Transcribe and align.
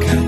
가까 0.00 0.21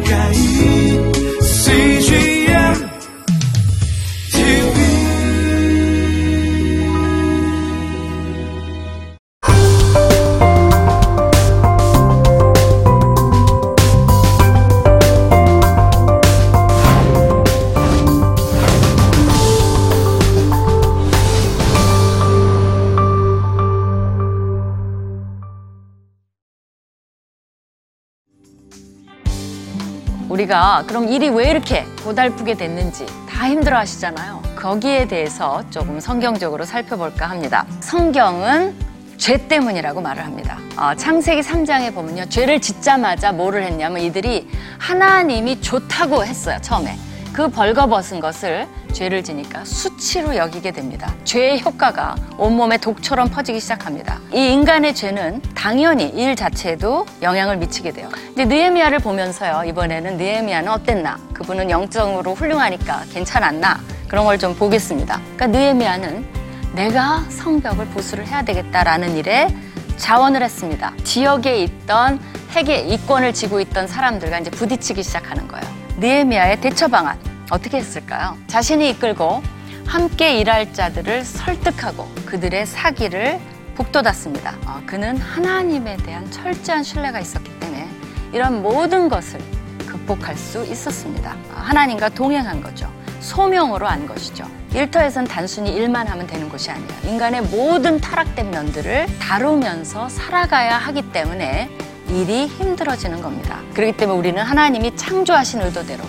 우리가 30.54 30.84
그럼 30.86 31.08
일이 31.08 31.28
왜 31.28 31.50
이렇게 31.50 31.84
고달프게 32.04 32.54
됐는지 32.54 33.06
다 33.28 33.48
힘들어 33.48 33.76
하시잖아요. 33.78 34.40
거기에 34.54 35.08
대해서 35.08 35.62
조금 35.70 35.98
성경적으로 35.98 36.64
살펴볼까 36.64 37.28
합니다. 37.28 37.66
성경은 37.80 38.74
죄 39.18 39.48
때문이라고 39.48 40.00
말을 40.00 40.24
합니다. 40.24 40.58
어, 40.76 40.94
창세기 40.94 41.42
3장에 41.42 41.92
보면요. 41.92 42.26
죄를 42.28 42.60
짓자마자 42.60 43.32
뭐를 43.32 43.64
했냐면 43.64 44.00
이들이 44.00 44.48
하나님이 44.78 45.60
좋다고 45.60 46.24
했어요. 46.24 46.58
처음에. 46.62 46.96
그 47.32 47.48
벌거벗은 47.48 48.20
것을 48.20 48.68
죄를 48.94 49.22
지니까 49.22 49.64
수치로 49.64 50.36
여기게 50.36 50.70
됩니다. 50.70 51.12
죄의 51.24 51.60
효과가 51.62 52.14
온몸에 52.38 52.78
독처럼 52.78 53.28
퍼지기 53.28 53.60
시작합니다. 53.60 54.20
이 54.32 54.52
인간의 54.52 54.94
죄는 54.94 55.42
당연히 55.54 56.04
일 56.08 56.36
자체에도 56.36 57.04
영향을 57.20 57.56
미치게 57.58 57.90
돼요. 57.92 58.08
근데 58.34 58.44
느헤미야를 58.46 59.00
보면서요. 59.00 59.64
이번에는 59.68 60.16
느헤미야는 60.16 60.70
어땠나? 60.70 61.18
그분은 61.34 61.68
영적으로 61.70 62.34
훌륭하니까 62.34 63.02
괜찮았나? 63.12 63.80
그런 64.08 64.24
걸 64.24 64.38
좀 64.38 64.54
보겠습니다. 64.54 65.20
그러니까 65.36 65.46
느헤미야는 65.48 66.26
내가 66.74 67.24
성벽을 67.28 67.86
보수를 67.88 68.26
해야 68.26 68.42
되겠다라는 68.42 69.16
일에 69.16 69.48
자원을 69.96 70.42
했습니다. 70.42 70.92
지역에 71.04 71.58
있던 71.62 72.20
핵의 72.50 72.88
이권을 72.92 73.32
쥐고 73.34 73.60
있던 73.60 73.86
사람들과 73.86 74.38
이제 74.40 74.50
부딪히기 74.50 75.02
시작하는 75.02 75.46
거예요. 75.48 75.64
느헤미야의 75.98 76.60
대처 76.60 76.88
방안 76.88 77.18
어떻게 77.50 77.78
했을까요? 77.78 78.36
자신이 78.46 78.90
이끌고 78.90 79.42
함께 79.86 80.38
일할 80.38 80.72
자들을 80.72 81.24
설득하고 81.24 82.08
그들의 82.26 82.66
사기를 82.66 83.38
북돋았습니다. 83.74 84.56
어, 84.66 84.80
그는 84.86 85.16
하나님에 85.16 85.96
대한 85.98 86.30
철저한 86.30 86.82
신뢰가 86.82 87.20
있었기 87.20 87.58
때문에 87.60 87.88
이런 88.32 88.62
모든 88.62 89.08
것을 89.08 89.40
극복할 89.86 90.36
수 90.36 90.64
있었습니다. 90.64 91.32
어, 91.32 91.54
하나님과 91.56 92.10
동행한 92.10 92.62
거죠. 92.62 92.90
소명으로 93.20 93.86
한 93.86 94.06
것이죠. 94.06 94.44
일터에선 94.74 95.24
단순히 95.24 95.72
일만 95.72 96.06
하면 96.08 96.26
되는 96.26 96.48
것이 96.48 96.70
아니에요. 96.70 96.88
인간의 97.04 97.42
모든 97.42 97.98
타락된 98.00 98.50
면들을 98.50 99.06
다루면서 99.18 100.08
살아가야 100.08 100.76
하기 100.76 101.12
때문에 101.12 101.70
일이 102.08 102.46
힘들어지는 102.46 103.22
겁니다. 103.22 103.60
그렇기 103.72 103.96
때문에 103.96 104.18
우리는 104.18 104.42
하나님이 104.42 104.96
창조하신 104.96 105.62
의도대로 105.62 106.04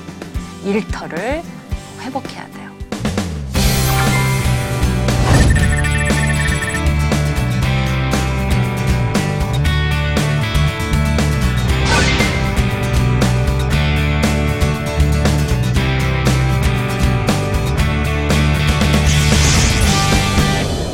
일터를 0.66 1.44
회복해야 2.02 2.47
돼요. 2.47 2.71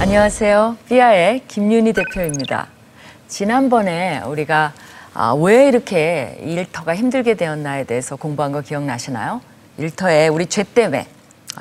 안녕하세요. 0.02 0.76
삐아의 0.90 1.44
김윤희 1.48 1.94
대표입니다. 1.94 2.68
지난번에 3.30 4.20
우리가 4.26 4.74
아, 5.14 5.34
왜 5.34 5.70
이렇게 5.70 6.38
일터가 6.44 6.94
힘들게 6.94 7.36
되었나에 7.36 7.86
대해서 7.86 8.18
공부한 8.18 8.52
거 8.52 8.60
기억나시나요? 8.60 9.40
일터에 9.82 10.28
우리 10.28 10.46
죄 10.46 10.64
때문에 10.64 11.08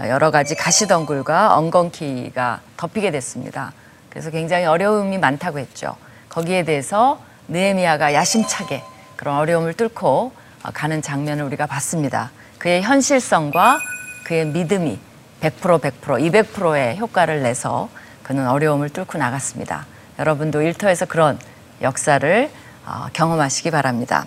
여러 0.06 0.30
가지 0.30 0.54
가시덩굴과 0.54 1.56
엉겅퀴가 1.56 2.60
덮이게 2.76 3.10
됐습니다. 3.10 3.72
그래서 4.10 4.30
굉장히 4.30 4.66
어려움이 4.66 5.16
많다고 5.16 5.58
했죠. 5.58 5.96
거기에 6.28 6.64
대해서 6.64 7.18
느헤미야가 7.48 8.12
야심차게 8.12 8.82
그런 9.16 9.36
어려움을 9.36 9.72
뚫고 9.72 10.32
가는 10.74 11.00
장면을 11.00 11.44
우리가 11.44 11.64
봤습니다. 11.64 12.30
그의 12.58 12.82
현실성과 12.82 13.80
그의 14.24 14.46
믿음이 14.46 14.98
100% 15.40 15.80
100% 15.80 16.44
200%의 16.52 16.98
효과를 16.98 17.42
내서 17.42 17.88
그는 18.22 18.46
어려움을 18.48 18.90
뚫고 18.90 19.16
나갔습니다. 19.16 19.86
여러분도 20.18 20.60
일터에서 20.60 21.06
그런 21.06 21.38
역사를 21.80 22.50
어, 22.84 23.06
경험하시기 23.14 23.70
바랍니다. 23.70 24.26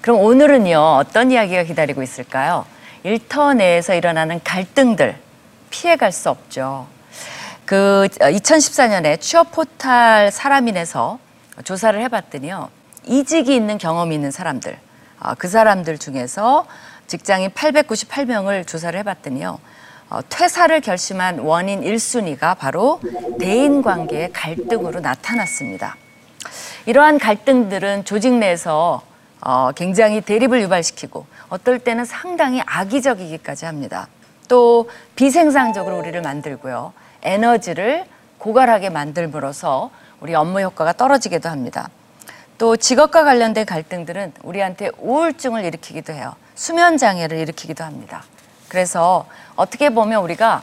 그럼 0.00 0.18
오늘은요, 0.18 0.96
어떤 0.96 1.30
이야기가 1.30 1.62
기다리고 1.62 2.02
있을까요? 2.02 2.66
일터 3.04 3.54
내에서 3.54 3.94
일어나는 3.94 4.40
갈등들 4.44 5.16
피해갈 5.70 6.12
수 6.12 6.30
없죠. 6.30 6.86
그 7.64 8.08
2014년에 8.20 9.20
취업 9.20 9.50
포탈 9.50 10.30
사람인에서 10.30 11.18
조사를 11.64 12.00
해봤더니요, 12.02 12.70
이직이 13.06 13.54
있는 13.54 13.78
경험이 13.78 14.14
있는 14.14 14.30
사람들, 14.30 14.78
어, 15.20 15.34
그 15.36 15.48
사람들 15.48 15.98
중에서 15.98 16.66
직장인 17.06 17.50
898명을 17.50 18.66
조사를 18.66 18.98
해봤더니요, 19.00 19.58
어, 20.10 20.20
퇴사를 20.28 20.80
결심한 20.80 21.38
원인 21.40 21.80
1순위가 21.82 22.56
바로 22.58 23.00
대인 23.40 23.82
관계의 23.82 24.32
갈등으로 24.32 25.00
나타났습니다. 25.00 25.96
이러한 26.86 27.18
갈등들은 27.18 28.04
조직 28.04 28.34
내에서 28.34 29.02
어, 29.44 29.72
굉장히 29.72 30.20
대립을 30.20 30.62
유발시키고 30.62 31.26
어떨 31.48 31.80
때는 31.80 32.04
상당히 32.04 32.62
악의적이기까지 32.64 33.66
합니다. 33.66 34.08
또 34.48 34.88
비생산적으로 35.16 35.98
우리를 35.98 36.20
만들고요. 36.22 36.92
에너지를 37.22 38.04
고갈하게 38.38 38.90
만들므로써 38.90 39.90
우리 40.20 40.34
업무 40.34 40.60
효과가 40.60 40.92
떨어지기도 40.92 41.48
합니다. 41.48 41.90
또 42.58 42.76
직업과 42.76 43.24
관련된 43.24 43.66
갈등들은 43.66 44.34
우리한테 44.42 44.90
우울증을 44.98 45.64
일으키기도 45.64 46.12
해요. 46.12 46.36
수면 46.54 46.96
장애를 46.96 47.36
일으키기도 47.38 47.82
합니다. 47.82 48.22
그래서 48.68 49.26
어떻게 49.56 49.90
보면 49.90 50.22
우리가 50.22 50.62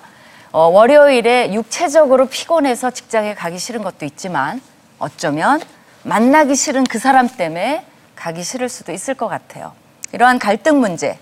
어, 0.52 0.68
월요일에 0.68 1.54
육체적으로 1.54 2.28
피곤해서 2.28 2.92
직장에 2.92 3.36
가기 3.36 3.60
싫은 3.60 3.84
것도 3.84 4.06
있지만 4.06 4.62
어쩌면 4.98 5.62
만나기 6.04 6.56
싫은 6.56 6.86
그 6.86 6.98
사람 6.98 7.28
때문에 7.28 7.86
가기 8.20 8.44
싫을 8.44 8.68
수도 8.68 8.92
있을 8.92 9.14
것 9.14 9.30
같아요. 9.30 9.72
이러한 10.12 10.40
갈등 10.40 10.82
문제. 10.82 11.18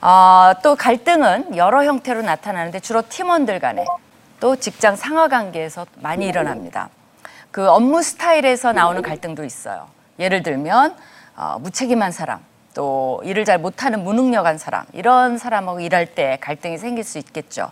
어, 0.00 0.52
또 0.62 0.74
갈등은 0.74 1.56
여러 1.56 1.84
형태로 1.84 2.22
나타나는데 2.22 2.80
주로 2.80 3.02
팀원들 3.06 3.60
간에 3.60 3.84
또 4.40 4.56
직장 4.56 4.96
상하 4.96 5.28
관계에서 5.28 5.86
많이 5.96 6.26
일어납니다. 6.26 6.88
그 7.50 7.68
업무 7.68 8.02
스타일에서 8.02 8.72
나오는 8.72 9.02
갈등도 9.02 9.44
있어요. 9.44 9.88
예를 10.18 10.42
들면 10.42 10.96
어, 11.36 11.58
무책임한 11.60 12.12
사람, 12.12 12.40
또 12.74 13.20
일을 13.24 13.44
잘 13.44 13.58
못하는 13.58 14.02
무능력한 14.02 14.56
사람 14.56 14.86
이런 14.94 15.36
사람하고 15.36 15.80
일할 15.80 16.14
때 16.14 16.38
갈등이 16.40 16.78
생길 16.78 17.04
수 17.04 17.18
있겠죠. 17.18 17.70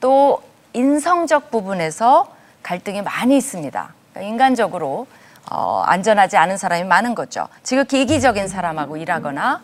또 0.00 0.42
인성적 0.74 1.50
부분에서 1.50 2.28
갈등이 2.62 3.00
많이 3.00 3.36
있습니다. 3.38 3.94
그러니까 4.12 4.30
인간적으로 4.30 5.06
어, 5.50 5.82
안전하지 5.86 6.36
않은 6.36 6.56
사람이 6.56 6.84
많은 6.84 7.14
거죠. 7.14 7.48
지극히 7.62 8.02
이기적인 8.02 8.48
사람하고 8.48 8.96
일하거나 8.96 9.60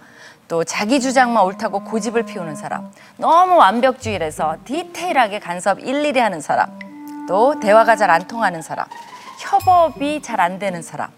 또 0.48 0.64
자기 0.64 1.00
주장만 1.00 1.44
옳다고 1.44 1.84
고집을 1.84 2.24
피우는 2.24 2.56
사람, 2.56 2.90
너무 3.16 3.56
완벽주의라서 3.56 4.56
디테일하게 4.64 5.38
간섭 5.38 5.78
일일이 5.80 6.18
하는 6.18 6.40
사람, 6.40 6.78
또 7.28 7.58
대화가 7.60 7.94
잘 7.96 8.10
안 8.10 8.26
통하는 8.26 8.60
사람, 8.60 8.86
협업이 9.38 10.22
잘 10.22 10.40
안 10.40 10.58
되는 10.58 10.82
사람. 10.82 11.08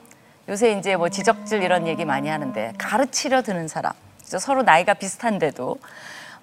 요새 0.48 0.72
이제 0.72 0.96
뭐 0.96 1.08
지적질 1.08 1.62
이런 1.62 1.86
얘기 1.86 2.04
많이 2.04 2.28
하는데 2.28 2.72
가르치려 2.76 3.42
드는 3.42 3.68
사람, 3.68 3.92
서로 4.24 4.62
나이가 4.62 4.94
비슷한데도 4.94 5.78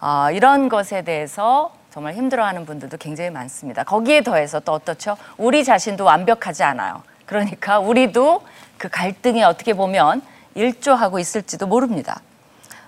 어, 0.01 0.27
이런 0.31 0.67
것에 0.69 1.03
대해서 1.03 1.73
정말 1.91 2.13
힘들어하는 2.13 2.65
분들도 2.65 2.97
굉장히 2.97 3.29
많습니다. 3.29 3.83
거기에 3.83 4.21
더해서 4.21 4.59
또 4.61 4.71
어떻죠? 4.73 5.17
우리 5.37 5.63
자신도 5.63 6.05
완벽하지 6.05 6.63
않아요. 6.63 7.03
그러니까 7.29 7.77
우리도 7.77 8.41
그 8.79 8.89
갈등에 8.89 9.43
어떻게 9.43 9.75
보면 9.75 10.23
일조하고 10.55 11.19
있을지도 11.19 11.67
모릅니다. 11.67 12.21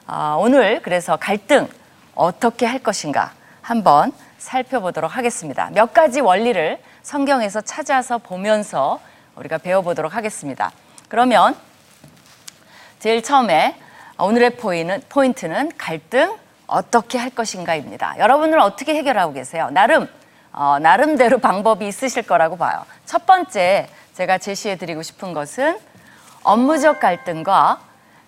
아, 0.07 0.35
오늘 0.39 0.81
그래서 0.81 1.15
갈등 1.15 1.67
어떻게 2.15 2.65
할 2.65 2.79
것인가 2.79 3.33
한번 3.61 4.11
살펴보도록 4.39 5.15
하겠습니다. 5.15 5.69
몇 5.73 5.93
가지 5.93 6.21
원리를 6.21 6.79
성경에서 7.03 7.61
찾아서 7.61 8.17
보면서 8.17 8.99
우리가 9.35 9.59
배워보도록 9.59 10.15
하겠습니다. 10.15 10.71
그러면 11.07 11.55
제일 12.97 13.21
처음에 13.21 13.77
오늘의 14.17 14.57
포인트는, 14.57 15.03
포인트는 15.07 15.71
갈등 15.77 16.35
어떻게 16.65 17.19
할 17.19 17.29
것인가입니다. 17.29 18.15
여러분은 18.17 18.59
어떻게 18.59 18.95
해결하고 18.95 19.33
계세요? 19.33 19.69
나름 19.69 20.09
어, 20.51 20.79
나름대로 20.79 21.37
방법이 21.37 21.87
있으실 21.87 22.23
거라고 22.23 22.57
봐요. 22.57 22.83
첫 23.05 23.25
번째 23.27 23.87
제가 24.21 24.37
제시해 24.37 24.75
드리고 24.75 25.01
싶은 25.01 25.33
것은 25.33 25.79
업무적 26.43 26.99
갈등과 26.99 27.79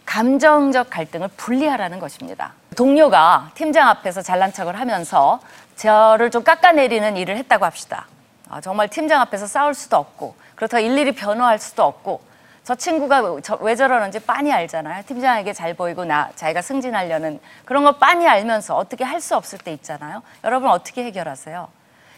감정적 0.07 0.89
갈등을 0.89 1.27
분리하라는 1.37 1.99
것입니다. 1.99 2.53
동료가 2.75 3.51
팀장 3.53 3.87
앞에서 3.87 4.23
잘난 4.23 4.51
척을 4.51 4.79
하면서 4.79 5.39
저를 5.75 6.31
좀 6.31 6.43
깎아내리는 6.43 7.15
일을 7.15 7.37
했다고 7.37 7.63
합시다. 7.65 8.07
아, 8.49 8.59
정말 8.59 8.87
팀장 8.87 9.21
앞에서 9.21 9.45
싸울 9.45 9.75
수도 9.75 9.97
없고 9.97 10.33
그렇다고 10.55 10.83
일일이 10.83 11.11
변호할 11.13 11.59
수도 11.59 11.83
없고 11.83 12.21
저 12.63 12.73
친구가 12.73 13.41
저- 13.43 13.57
왜 13.61 13.75
저러는지 13.75 14.19
빤히 14.19 14.51
알잖아요. 14.51 15.03
팀장에게 15.05 15.53
잘 15.53 15.75
보이고 15.75 16.05
나 16.05 16.31
자기가 16.35 16.63
승진하려는 16.63 17.39
그런 17.65 17.83
거 17.83 17.97
빤히 17.97 18.27
알면서 18.27 18.75
어떻게 18.75 19.03
할 19.03 19.21
수 19.21 19.35
없을 19.35 19.59
때 19.59 19.71
있잖아요. 19.73 20.23
여러분 20.43 20.71
어떻게 20.71 21.03
해결하세요? 21.03 21.67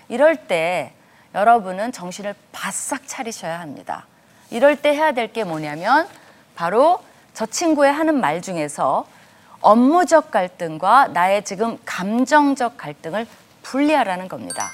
이럴 0.07 0.38
때 0.38 0.94
여러분은 1.35 1.91
정신을 1.91 2.33
바싹 2.53 3.01
차리셔야 3.07 3.59
합니다. 3.59 4.05
이럴 4.51 4.77
때 4.77 4.89
해야 4.95 5.11
될 5.11 5.27
게 5.33 5.43
뭐냐면 5.43 6.07
바로 6.55 6.99
저 7.33 7.45
친구의 7.45 7.91
하는 7.91 8.21
말 8.21 8.41
중에서 8.41 9.05
업무적 9.59 10.31
갈등과 10.31 11.07
나의 11.07 11.43
지금 11.43 11.77
감정적 11.85 12.77
갈등을 12.77 13.27
분리하라는 13.63 14.29
겁니다. 14.29 14.69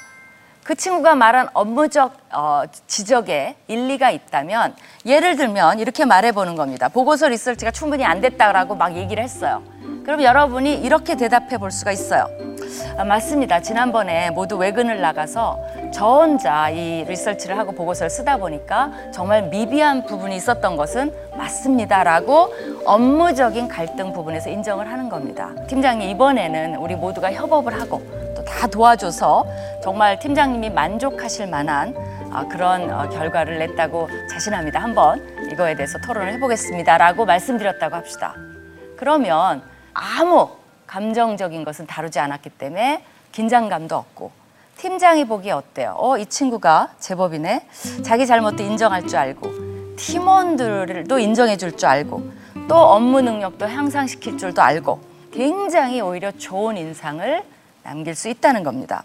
그 0.63 0.75
친구가 0.75 1.15
말한 1.15 1.49
업무적 1.53 2.15
어, 2.31 2.61
지적에 2.85 3.55
일리가 3.67 4.11
있다면 4.11 4.75
예를 5.07 5.35
들면 5.37 5.79
이렇게 5.79 6.05
말해보는 6.05 6.55
겁니다. 6.55 6.87
보고서 6.89 7.27
리서치가 7.29 7.71
충분히 7.71 8.05
안 8.05 8.21
됐다라고 8.21 8.75
막 8.75 8.95
얘기를 8.95 9.23
했어요. 9.23 9.63
그럼 10.05 10.21
여러분이 10.21 10.75
이렇게 10.75 11.15
대답해 11.15 11.57
볼 11.57 11.71
수가 11.71 11.91
있어요. 11.91 12.27
아, 12.97 13.03
맞습니다. 13.03 13.61
지난번에 13.61 14.29
모두 14.29 14.57
외근을 14.57 15.01
나가서 15.01 15.59
저 15.91 16.05
혼자 16.05 16.69
이 16.69 17.03
리서치를 17.05 17.57
하고 17.57 17.71
보고서를 17.73 18.09
쓰다 18.09 18.37
보니까 18.37 18.91
정말 19.13 19.43
미비한 19.43 20.05
부분이 20.05 20.35
있었던 20.35 20.75
것은 20.77 21.13
맞습니다라고 21.37 22.53
업무적인 22.85 23.67
갈등 23.67 24.13
부분에서 24.13 24.49
인정을 24.49 24.91
하는 24.91 25.09
겁니다. 25.09 25.51
팀장님 25.67 26.09
이번에는 26.09 26.75
우리 26.77 26.95
모두가 26.95 27.31
협업을 27.33 27.79
하고 27.79 28.01
또 28.35 28.41
다 28.61 28.67
도와줘서 28.67 29.45
정말 29.81 30.19
팀장님이 30.19 30.69
만족하실 30.69 31.47
만한 31.47 31.95
아, 32.31 32.47
그런 32.47 32.91
어, 32.91 33.09
결과를 33.09 33.57
냈다고 33.59 34.07
자신합니다. 34.29 34.79
한번 34.79 35.49
이거에 35.51 35.75
대해서 35.75 35.97
토론을 35.99 36.33
해보겠습니다라고 36.33 37.25
말씀드렸다고 37.25 37.95
합시다. 37.95 38.35
그러면 38.97 39.63
아무 39.93 40.49
감정적인 40.85 41.63
것은 41.63 41.87
다루지 41.87 42.19
않았기 42.19 42.51
때문에 42.51 43.03
긴장감도 43.31 43.95
없고 43.95 44.31
팀장이 44.85 45.25
보기에 45.25 45.51
어때요? 45.51 45.93
어, 45.95 46.17
이 46.17 46.25
친구가 46.25 46.89
제법이네. 46.99 47.67
자기 48.01 48.25
잘못도 48.25 48.63
인정할 48.63 49.05
줄 49.05 49.19
알고 49.19 49.95
팀원들도 49.95 51.19
인정해 51.19 51.55
줄 51.55 51.77
줄 51.77 51.87
알고 51.87 52.23
또 52.67 52.75
업무 52.77 53.21
능력도 53.21 53.67
향상시킬 53.67 54.39
줄도 54.39 54.59
알고 54.59 54.99
굉장히 55.31 56.01
오히려 56.01 56.31
좋은 56.31 56.77
인상을 56.77 57.43
남길 57.83 58.15
수 58.15 58.27
있다는 58.27 58.63
겁니다. 58.63 59.03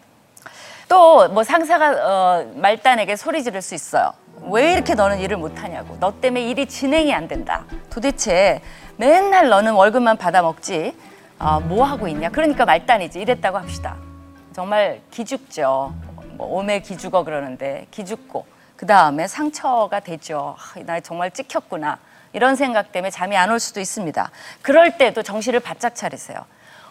또 0.89 1.29
뭐 1.29 1.45
상사가 1.45 1.91
어, 1.91 2.51
말단에게 2.55 3.15
소리 3.17 3.43
지를 3.45 3.61
수 3.61 3.75
있어요. 3.75 4.15
왜 4.49 4.73
이렇게 4.73 4.95
너는 4.95 5.19
일을 5.21 5.37
못하냐고. 5.37 5.99
너 6.01 6.11
때문에 6.23 6.49
일이 6.49 6.65
진행이 6.65 7.13
안 7.13 7.29
된다. 7.29 7.65
도대체 7.91 8.63
맨날 8.97 9.51
너는 9.51 9.75
월급만 9.75 10.17
받아먹지 10.17 10.97
어, 11.39 11.61
뭐 11.61 11.85
하고 11.85 12.09
있냐. 12.09 12.31
그러니까 12.31 12.65
말단이지. 12.65 13.21
이랬다고 13.21 13.59
합시다. 13.59 13.97
정말 14.57 15.03
기죽죠. 15.11 15.93
뭐 16.39 16.47
오매 16.47 16.81
기죽어 16.81 17.25
그러는데 17.25 17.87
기죽고 17.91 18.47
그 18.75 18.87
다음에 18.87 19.27
상처가 19.29 20.01
되죠. 20.01 20.57
아, 20.59 20.81
나 20.87 20.99
정말 20.99 21.31
찍혔구나. 21.31 21.99
이런 22.33 22.57
생각 22.57 22.91
때문에 22.91 23.11
잠이 23.11 23.37
안 23.37 23.51
올 23.51 23.61
수도 23.61 23.81
있습니다. 23.81 24.31
그럴 24.63 24.97
때도 24.97 25.23
정신을 25.23 25.61
바짝 25.61 25.95
차리세요. 25.95 26.39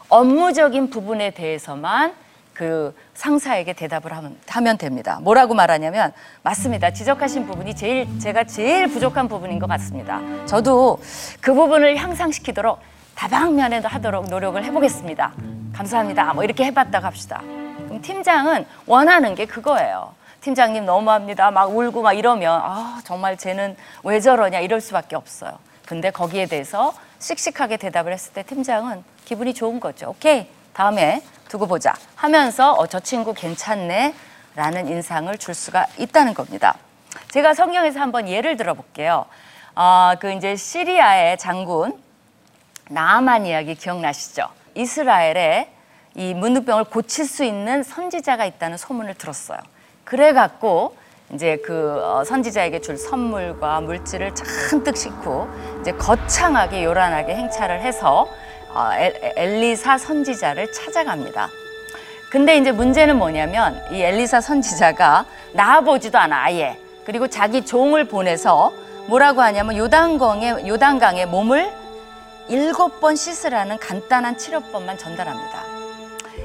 업무적인 0.09 0.91
부분에 0.91 1.31
대해서만 1.31 2.13
그 2.53 2.95
상사에게 3.15 3.73
대답을 3.73 4.15
하면, 4.15 4.38
하면 4.47 4.77
됩니다. 4.77 5.18
뭐라고 5.23 5.56
말하냐면 5.56 6.13
맞습니다. 6.44 6.94
지적하신 6.94 7.47
부분이 7.47 7.75
제일 7.75 8.07
제가 8.19 8.44
제일 8.44 8.85
부족한 8.89 9.27
부분인 9.27 9.57
것 9.57 9.65
같습니다. 9.65 10.21
저도 10.45 11.01
그 11.41 11.56
부분을 11.56 11.97
향상시키도록 11.97 12.77
다방면에도 13.15 13.88
하도록 13.88 14.25
노력을 14.29 14.62
해보겠습니다. 14.63 15.33
감사합니다. 15.73 16.33
뭐 16.33 16.44
이렇게 16.44 16.65
해봤다고 16.65 17.06
합시다. 17.06 17.41
그럼 17.41 18.01
팀장은 18.01 18.65
원하는 18.85 19.35
게 19.35 19.45
그거예요. 19.45 20.13
팀장님 20.41 20.85
너무합니다. 20.85 21.50
막 21.51 21.75
울고 21.75 22.01
막 22.01 22.13
이러면 22.13 22.62
아 22.63 23.00
정말 23.03 23.38
쟤는 23.38 23.75
왜 24.03 24.19
저러냐 24.19 24.59
이럴 24.59 24.79
수밖에 24.79 25.15
없어요. 25.15 25.57
근데 25.85 26.12
거기에 26.12 26.45
대해서 26.45 26.94
씩씩하게 27.19 27.77
대답을 27.77 28.13
했을 28.13 28.33
때 28.33 28.44
팀장은 28.44 29.03
기분이 29.25 29.53
좋은 29.53 29.79
거죠. 29.79 30.09
오케이 30.09 30.47
다음에 30.73 31.23
두고 31.47 31.68
보자 31.68 31.94
하면서 32.15 32.73
어, 32.73 32.85
저 32.88 33.00
친구 33.00 33.33
괜찮네 33.33 34.13
라는 34.56 34.88
인상을 34.88 35.35
줄 35.38 35.53
수가 35.53 35.88
있다는 35.97 36.33
겁니다. 36.33 36.75
제가 37.29 37.53
성경에서 37.53 38.00
한번 38.00 38.27
예를 38.27 38.57
들어 38.57 38.73
볼게요. 38.73 39.25
어, 39.75 40.13
그 40.19 40.31
이제 40.31 40.56
시리아의 40.56 41.38
장군 41.38 42.05
나아만 42.89 43.45
이야기 43.45 43.75
기억나시죠? 43.75 44.47
이스라엘에 44.75 45.69
이 46.15 46.33
문둥병을 46.33 46.85
고칠 46.85 47.25
수 47.25 47.43
있는 47.43 47.83
선지자가 47.83 48.45
있다는 48.45 48.77
소문을 48.77 49.15
들었어요. 49.15 49.57
그래 50.03 50.33
갖고 50.33 50.95
이제 51.33 51.57
그 51.65 51.99
어, 52.03 52.23
선지자에게 52.23 52.81
줄 52.81 52.97
선물과 52.97 53.81
물질을 53.81 54.33
잔뜩 54.35 54.95
싣고 54.95 55.47
이제 55.81 55.91
거창하게 55.93 56.83
요란하게 56.83 57.35
행차를 57.35 57.81
해서 57.81 58.27
어, 58.73 58.91
엘- 58.93 59.33
엘리사 59.35 59.97
선지자를 59.97 60.71
찾아갑니다. 60.71 61.49
근데 62.29 62.57
이제 62.57 62.71
문제는 62.71 63.17
뭐냐면 63.17 63.81
이 63.91 64.01
엘리사 64.01 64.41
선지자가 64.41 65.25
나아보지도 65.53 66.17
않아 66.19 66.43
아예 66.43 66.77
그리고 67.05 67.27
자기 67.27 67.65
종을 67.65 68.05
보내서 68.07 68.71
뭐라고 69.07 69.41
하냐면 69.41 69.77
요단강에 69.77 70.67
요단강에 70.67 71.25
몸을 71.25 71.71
일곱 72.47 72.99
번 72.99 73.16
씻으라는 73.16 73.80
간단한 73.80 74.37
치료법만 74.37 74.97
전달합니다. 74.97 75.64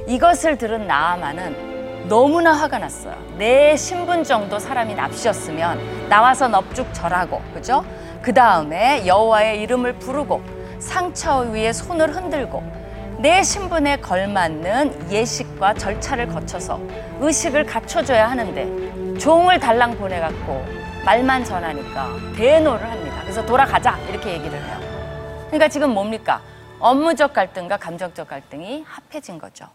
이것을 0.06 0.56
들은 0.56 0.86
나아만은 0.86 2.08
너무나 2.08 2.52
화가 2.52 2.78
났어요. 2.78 3.14
내 3.36 3.76
신분 3.76 4.24
정도 4.24 4.58
사람이 4.58 4.94
납시였으면 4.94 6.08
나와서 6.08 6.48
넙죽 6.48 6.94
절하고, 6.94 7.42
그죠? 7.52 7.84
그 8.22 8.32
다음에 8.32 9.06
여호와의 9.06 9.60
이름을 9.62 9.94
부르고 9.94 10.42
상처 10.78 11.40
위에 11.40 11.72
손을 11.72 12.16
흔들고 12.16 12.62
내 13.18 13.42
신분에 13.42 13.96
걸맞는 13.96 15.12
예식과 15.12 15.74
절차를 15.74 16.28
거쳐서 16.28 16.80
의식을 17.20 17.66
갖춰줘야 17.66 18.30
하는데 18.30 19.18
종을 19.18 19.60
달랑 19.60 19.98
보내갖고 19.98 20.64
말만 21.04 21.44
전하니까 21.44 22.08
대노를 22.36 22.90
합니다. 22.90 23.18
그래서 23.22 23.44
돌아가자 23.44 23.98
이렇게 24.08 24.32
얘기를 24.32 24.58
해요. 24.58 24.89
그러니까 25.50 25.68
지금 25.68 25.92
뭡니까? 25.94 26.40
업무적 26.78 27.34
갈등과 27.34 27.76
감정적 27.76 28.28
갈등이 28.28 28.84
합해진 28.86 29.38
거죠. 29.38 29.66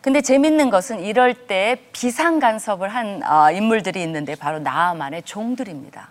근데 0.00 0.20
재밌는 0.20 0.68
것은 0.70 0.98
이럴 1.00 1.46
때 1.46 1.84
비상 1.92 2.40
간섭을 2.40 2.88
한 2.88 3.22
어, 3.24 3.52
인물들이 3.52 4.02
있는데 4.02 4.34
바로 4.34 4.58
나아만의 4.58 5.22
종들입니다. 5.22 6.08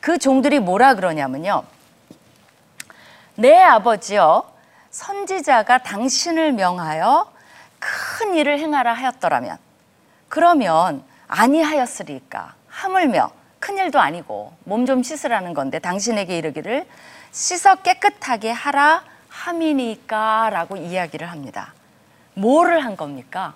그 0.00 0.18
종들이 0.18 0.58
뭐라 0.58 0.94
그러냐면요. 0.94 1.62
내 3.36 3.56
아버지여 3.62 4.50
선지자가 4.90 5.78
당신을 5.78 6.52
명하여 6.52 7.30
큰 7.78 8.34
일을 8.34 8.58
행하라 8.58 8.92
하였더라면 8.92 9.58
그러면 10.28 11.04
아니하였으리까 11.28 12.54
하물며 12.68 13.30
큰 13.60 13.78
일도 13.78 14.00
아니고 14.00 14.52
몸 14.64 14.84
좀 14.84 15.02
씻으라는 15.04 15.54
건데 15.54 15.78
당신에게 15.78 16.36
이르기를 16.38 16.86
씻어 17.36 17.74
깨끗하게 17.74 18.50
하라 18.50 19.04
함이니까 19.28 20.48
라고 20.48 20.78
이야기를 20.78 21.30
합니다. 21.30 21.74
뭐를 22.32 22.82
한 22.82 22.96
겁니까? 22.96 23.52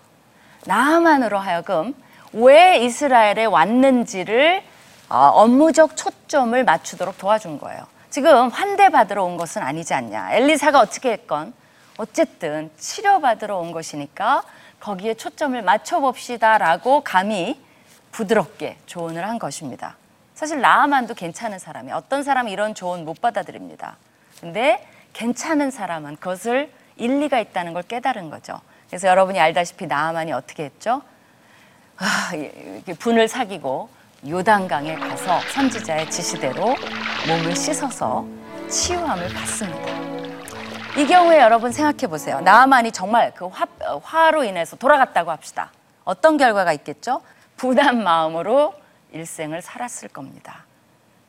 나만으로 0.66 1.38
하여금 1.38 1.94
왜 2.34 2.76
이스라엘에 2.76 3.46
왔는지를 3.46 4.62
어, 5.08 5.16
업무적 5.16 5.96
초점을 5.96 6.62
맞추도록 6.62 7.16
도와준 7.16 7.58
거예요. 7.58 7.86
지금 8.10 8.50
환대받으러 8.50 9.24
온 9.24 9.38
것은 9.38 9.62
아니지 9.62 9.94
않냐. 9.94 10.32
엘리사가 10.32 10.78
어떻게 10.78 11.12
했건 11.12 11.54
어쨌든 11.96 12.70
치료받으러 12.76 13.56
온 13.56 13.72
것이니까 13.72 14.42
거기에 14.78 15.14
초점을 15.14 15.60
맞춰봅시다라고 15.62 17.02
감히 17.02 17.58
부드럽게 18.12 18.76
조언을 18.84 19.26
한 19.26 19.38
것입니다. 19.38 19.96
사실 20.40 20.62
나아만도 20.62 21.12
괜찮은 21.12 21.58
사람이 21.58 21.92
어떤 21.92 22.22
사람이 22.22 22.50
이런 22.50 22.74
조언 22.74 23.04
못 23.04 23.20
받아들입니다. 23.20 23.98
근데 24.40 24.88
괜찮은 25.12 25.70
사람은 25.70 26.16
그것을 26.16 26.72
일리가 26.96 27.38
있다는 27.40 27.74
걸 27.74 27.82
깨달은 27.82 28.30
거죠. 28.30 28.58
그래서 28.86 29.06
여러분이 29.08 29.38
알다시피 29.38 29.86
나아만이 29.86 30.32
어떻게 30.32 30.64
했죠? 30.64 31.02
아, 31.98 32.30
분을 32.98 33.28
사귀고 33.28 33.90
요단강에 34.26 34.94
가서 34.94 35.40
선지자의 35.52 36.10
지시대로 36.10 36.74
몸을 37.28 37.54
씻어서 37.54 38.24
치유함을 38.70 39.28
받습니다. 39.34 39.92
이 40.98 41.06
경우에 41.06 41.38
여러분 41.38 41.70
생각해 41.70 42.06
보세요. 42.06 42.40
나아만이 42.40 42.92
정말 42.92 43.34
그 43.34 43.46
화, 43.46 43.66
어, 43.86 43.98
화로 44.02 44.44
인해서 44.44 44.74
돌아갔다고 44.76 45.30
합시다. 45.30 45.70
어떤 46.04 46.38
결과가 46.38 46.72
있겠죠? 46.72 47.20
분한 47.58 48.02
마음으로 48.02 48.79
일생을 49.12 49.62
살았을 49.62 50.08
겁니다. 50.08 50.64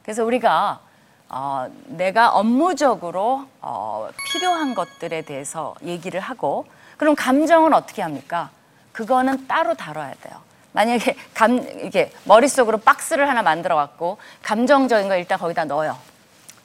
그래서 0.04 0.24
우리가 0.24 0.82
어, 1.30 1.68
내가 1.86 2.32
업무적으로 2.32 3.48
어, 3.62 4.10
필요한 4.28 4.76
것들에 4.76 5.22
대해서 5.22 5.76
얘기를 5.84 6.20
하고 6.20 6.66
그럼 6.98 7.16
감정은 7.16 7.74
어떻게 7.74 8.02
합니까? 8.02 8.50
그거는 8.92 9.48
따로 9.48 9.74
다뤄야 9.74 10.14
돼요. 10.22 10.42
만약에 10.74 11.16
감 11.34 11.58
이게 11.82 12.12
머릿속으로 12.26 12.80
박스를 12.80 13.30
하나 13.30 13.42
만들어 13.42 13.76
갖고 13.76 14.18
감정적인 14.42 15.08
거 15.08 15.16
일단 15.16 15.40
거기다 15.40 15.66
넣어요. 15.66 15.98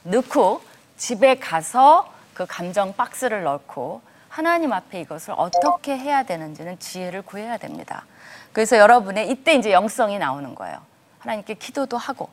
넣고 0.03 0.61
집에 0.97 1.39
가서 1.39 2.11
그 2.33 2.45
감정 2.45 2.95
박스를 2.95 3.43
넣고 3.43 4.01
하나님 4.29 4.73
앞에 4.73 5.01
이것을 5.01 5.33
어떻게 5.37 5.97
해야 5.97 6.23
되는지는 6.23 6.77
지혜를 6.79 7.21
구해야 7.23 7.57
됩니다. 7.57 8.05
그래서 8.53 8.77
여러분의 8.77 9.29
이때 9.29 9.53
이제 9.53 9.71
영성이 9.71 10.19
나오는 10.19 10.53
거예요. 10.55 10.79
하나님께 11.27 11.55
기도도 11.55 11.97
하고 11.97 12.29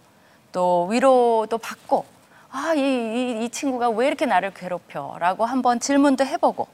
또 0.52 0.86
위로도 0.86 1.58
받고 1.58 2.06
아, 2.52 2.74
이, 2.74 2.80
이, 2.80 3.44
이 3.44 3.48
친구가 3.48 3.90
왜 3.90 4.06
이렇게 4.06 4.26
나를 4.26 4.54
괴롭혀? 4.54 5.16
라고 5.18 5.44
한번 5.44 5.80
질문도 5.80 6.24
해보고 6.24 6.68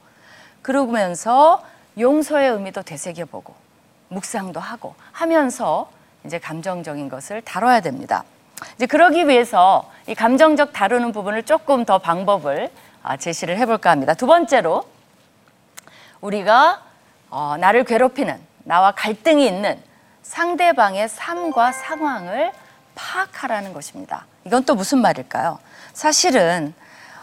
그러면서 0.61 1.65
용서의 1.99 2.51
의미도 2.51 2.83
되새겨보고 2.83 3.55
묵상도 4.09 4.61
하고 4.61 4.95
하면서 5.13 5.91
이제 6.27 6.39
감정적인 6.39 7.09
것을 7.09 7.41
다뤄야 7.41 7.81
됩니다. 7.81 8.25
이제 8.77 8.85
그러기 8.85 9.27
위해서 9.27 9.91
이 10.07 10.15
감정적 10.15 10.75
다루는 10.75 11.13
부분을 11.13 11.45
조금 11.45 11.87
더 11.87 11.99
방법을 11.99 12.71
아, 13.03 13.17
제시를 13.17 13.57
해볼까 13.57 13.91
합니다. 13.91 14.13
두 14.13 14.27
번째로 14.27 14.85
우리가 16.21 16.83
어, 17.31 17.57
나를 17.59 17.85
괴롭히는 17.85 18.39
나와 18.65 18.93
갈등이 18.93 19.47
있는 19.47 19.83
상대방의 20.23 21.09
삶과 21.09 21.73
상황을 21.73 22.53
파악하라는 22.95 23.73
것입니다. 23.73 24.27
이건 24.45 24.65
또 24.65 24.75
무슨 24.75 24.99
말일까요? 24.99 25.59
사실은 25.93 26.75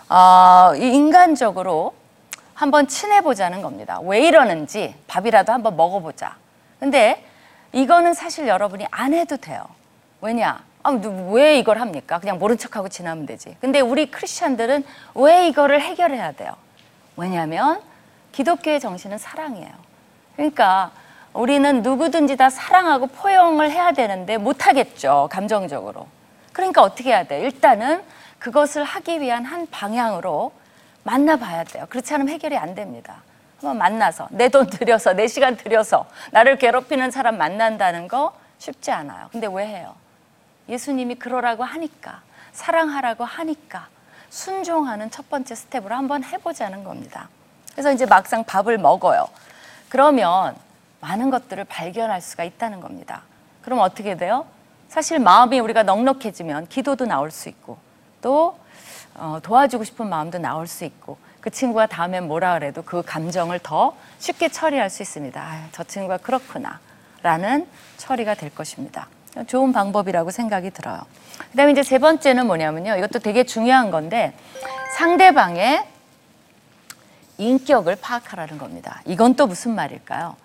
어, 0.09 0.73
이 0.75 0.81
인간적으로 0.95 1.93
한번 2.53 2.87
친해보자는 2.87 3.61
겁니다. 3.61 3.99
왜 4.01 4.21
이러는지 4.27 4.95
밥이라도 5.07 5.51
한번 5.51 5.75
먹어보자. 5.77 6.35
근데 6.79 7.23
이거는 7.73 8.13
사실 8.13 8.47
여러분이 8.47 8.87
안 8.89 9.13
해도 9.13 9.37
돼요. 9.37 9.65
왜냐? 10.21 10.63
아, 10.83 10.91
누- 10.91 11.31
왜 11.33 11.59
이걸 11.59 11.79
합니까? 11.79 12.19
그냥 12.19 12.39
모른 12.39 12.57
척하고 12.57 12.87
지나면 12.89 13.25
되지. 13.25 13.57
근데 13.59 13.79
우리 13.79 14.09
크리스천들은 14.09 14.85
왜 15.15 15.47
이거를 15.47 15.81
해결해야 15.81 16.31
돼요? 16.31 16.53
왜냐하면 17.15 17.81
기독교의 18.31 18.79
정신은 18.79 19.17
사랑이에요. 19.17 19.71
그러니까 20.35 20.91
우리는 21.37 21.83
누구든지 21.83 22.35
다 22.35 22.49
사랑하고 22.49 23.07
포용을 23.07 23.69
해야 23.69 23.91
되는데 23.91 24.37
못하겠죠, 24.37 25.29
감정적으로. 25.31 26.07
그러니까 26.51 26.81
어떻게 26.81 27.09
해야 27.09 27.25
돼요? 27.25 27.43
일단은 27.45 28.01
그것을 28.39 28.83
하기 28.83 29.21
위한 29.21 29.45
한 29.45 29.67
방향으로 29.69 30.51
만나봐야 31.03 31.63
돼요. 31.65 31.85
그렇지 31.89 32.11
않으면 32.15 32.33
해결이 32.33 32.57
안 32.57 32.73
됩니다. 32.73 33.21
한번 33.61 33.77
만나서 33.77 34.27
내 34.31 34.49
돈 34.49 34.67
들여서 34.67 35.13
내 35.13 35.27
시간 35.27 35.55
들여서 35.57 36.07
나를 36.31 36.57
괴롭히는 36.57 37.11
사람 37.11 37.37
만난다는 37.37 38.07
거 38.07 38.33
쉽지 38.57 38.89
않아요. 38.91 39.29
근데 39.31 39.47
왜 39.47 39.67
해요? 39.67 39.93
예수님이 40.67 41.15
그러라고 41.15 41.63
하니까 41.63 42.21
사랑하라고 42.51 43.23
하니까 43.25 43.87
순종하는 44.29 45.11
첫 45.11 45.29
번째 45.29 45.53
스텝으로 45.53 45.93
한번 45.93 46.23
해보자는 46.23 46.83
겁니다. 46.83 47.29
그래서 47.73 47.91
이제 47.91 48.07
막상 48.07 48.43
밥을 48.43 48.79
먹어요. 48.79 49.27
그러면 49.89 50.55
많은 50.99 51.29
것들을 51.29 51.63
발견할 51.65 52.21
수가 52.21 52.43
있다는 52.43 52.79
겁니다. 52.79 53.23
그럼 53.61 53.79
어떻게 53.79 54.15
돼요? 54.15 54.45
사실 54.87 55.19
마음이 55.19 55.59
우리가 55.59 55.83
넉넉해지면 55.83 56.67
기도도 56.67 57.05
나올 57.05 57.31
수 57.31 57.49
있고 57.49 57.77
또 58.21 58.57
어, 59.15 59.39
도와주고 59.41 59.83
싶은 59.83 60.07
마음도 60.07 60.37
나올 60.37 60.67
수 60.67 60.85
있고 60.85 61.17
그 61.41 61.49
친구가 61.49 61.87
다음엔 61.87 62.27
뭐라 62.27 62.53
그래도 62.53 62.81
그 62.81 63.03
감정을 63.03 63.59
더 63.59 63.95
쉽게 64.19 64.49
처리할 64.49 64.89
수 64.89 65.01
있습니다. 65.01 65.41
아유, 65.41 65.61
저 65.71 65.83
친구가 65.83 66.17
그렇구나 66.17 66.79
라는 67.23 67.67
처리가 67.97 68.35
될 68.35 68.53
것입니다. 68.53 69.07
좋은 69.47 69.71
방법이라고 69.71 70.31
생각이 70.31 70.71
들어요. 70.71 71.01
그 71.51 71.57
다음에 71.57 71.71
이제 71.71 71.83
세 71.83 71.99
번째는 71.99 72.47
뭐냐면요. 72.47 72.95
이것도 72.97 73.19
되게 73.19 73.43
중요한 73.43 73.91
건데 73.91 74.33
상대방의 74.97 75.85
인격을 77.37 77.97
파악하라는 77.97 78.57
겁니다. 78.57 79.01
이건 79.05 79.35
또 79.35 79.45
무슨 79.45 79.75
말일까요? 79.75 80.35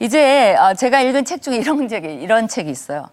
이제 0.00 0.54
어, 0.56 0.74
제가 0.74 1.00
읽은 1.00 1.24
책 1.24 1.42
중에 1.42 1.56
이런 1.56 1.88
책이 1.88 2.06
이런 2.06 2.46
책이 2.46 2.70
있어요. 2.70 3.08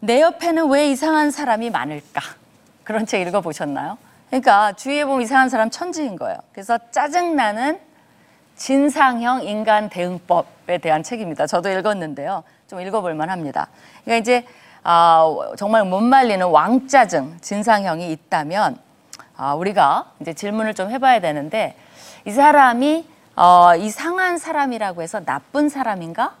내 0.00 0.20
옆에는 0.20 0.68
왜 0.68 0.90
이상한 0.90 1.30
사람이 1.30 1.70
많을까? 1.70 2.20
그런 2.84 3.06
책 3.06 3.26
읽어 3.26 3.40
보셨나요? 3.40 3.96
그러니까 4.28 4.72
주위에 4.72 5.04
보면 5.04 5.22
이상한 5.22 5.48
사람 5.48 5.70
천지인 5.70 6.16
거예요. 6.16 6.36
그래서 6.52 6.78
짜증나는 6.90 7.78
진상형 8.56 9.44
인간 9.44 9.88
대응법에 9.88 10.78
대한 10.78 11.02
책입니다. 11.02 11.46
저도 11.46 11.70
읽었는데요. 11.70 12.42
좀 12.68 12.80
읽어볼 12.80 13.14
만 13.14 13.30
합니다. 13.30 13.68
그러니까 14.04 14.20
이제 14.20 14.46
아, 14.82 15.24
정말 15.56 15.84
못 15.84 16.00
말리는 16.00 16.44
왕짜증 16.44 17.38
진상형이 17.40 18.10
있다면 18.12 18.76
아, 19.36 19.54
우리가 19.54 20.12
이제 20.20 20.34
질문을 20.34 20.74
좀 20.74 20.90
해봐야 20.90 21.20
되는데 21.20 21.76
이 22.26 22.30
사람이 22.30 23.06
어, 23.36 23.74
이상한 23.76 24.38
사람이라고 24.38 25.02
해서 25.02 25.20
나쁜 25.24 25.68
사람인가? 25.68 26.34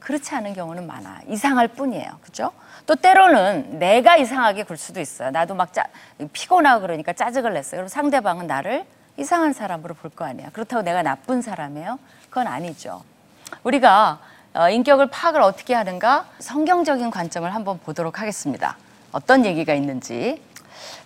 그렇지 0.00 0.34
않은 0.34 0.54
경우는 0.54 0.86
많아. 0.86 1.20
이상할 1.28 1.68
뿐이에요. 1.68 2.10
그죠? 2.22 2.50
또 2.86 2.94
때로는 2.94 3.78
내가 3.78 4.16
이상하게 4.16 4.64
굴 4.64 4.76
수도 4.76 5.00
있어요. 5.00 5.30
나도 5.30 5.54
막 5.54 5.72
짜, 5.72 5.84
피곤하고 6.32 6.82
그러니까 6.82 7.12
짜증을 7.12 7.54
냈어요. 7.54 7.78
그럼 7.78 7.88
상대방은 7.88 8.46
나를 8.46 8.84
이상한 9.16 9.52
사람으로 9.52 9.94
볼 9.94 10.10
거 10.10 10.24
아니야. 10.24 10.50
그렇다고 10.52 10.82
내가 10.82 11.02
나쁜 11.02 11.40
사람이에요? 11.40 11.98
그건 12.28 12.46
아니죠. 12.46 13.02
우리가 13.62 14.18
어, 14.54 14.68
인격을 14.68 15.08
파악을 15.08 15.40
어떻게 15.42 15.74
하는가? 15.74 16.26
성경적인 16.38 17.10
관점을 17.10 17.52
한번 17.54 17.78
보도록 17.80 18.20
하겠습니다. 18.20 18.76
어떤 19.12 19.44
얘기가 19.44 19.72
있는지. 19.74 20.42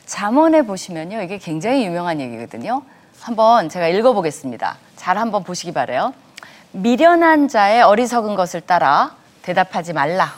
잠언에 0.06 0.62
보시면요. 0.62 1.22
이게 1.22 1.38
굉장히 1.38 1.84
유명한 1.86 2.20
얘기거든요. 2.20 2.82
한번 3.20 3.68
제가 3.68 3.88
읽어보겠습니다. 3.88 4.76
잘 4.96 5.18
한번 5.18 5.44
보시기 5.44 5.72
바래요. 5.72 6.14
미련한 6.72 7.48
자의 7.48 7.82
어리석은 7.82 8.34
것을 8.34 8.60
따라 8.60 9.14
대답하지 9.42 9.92
말라. 9.92 10.32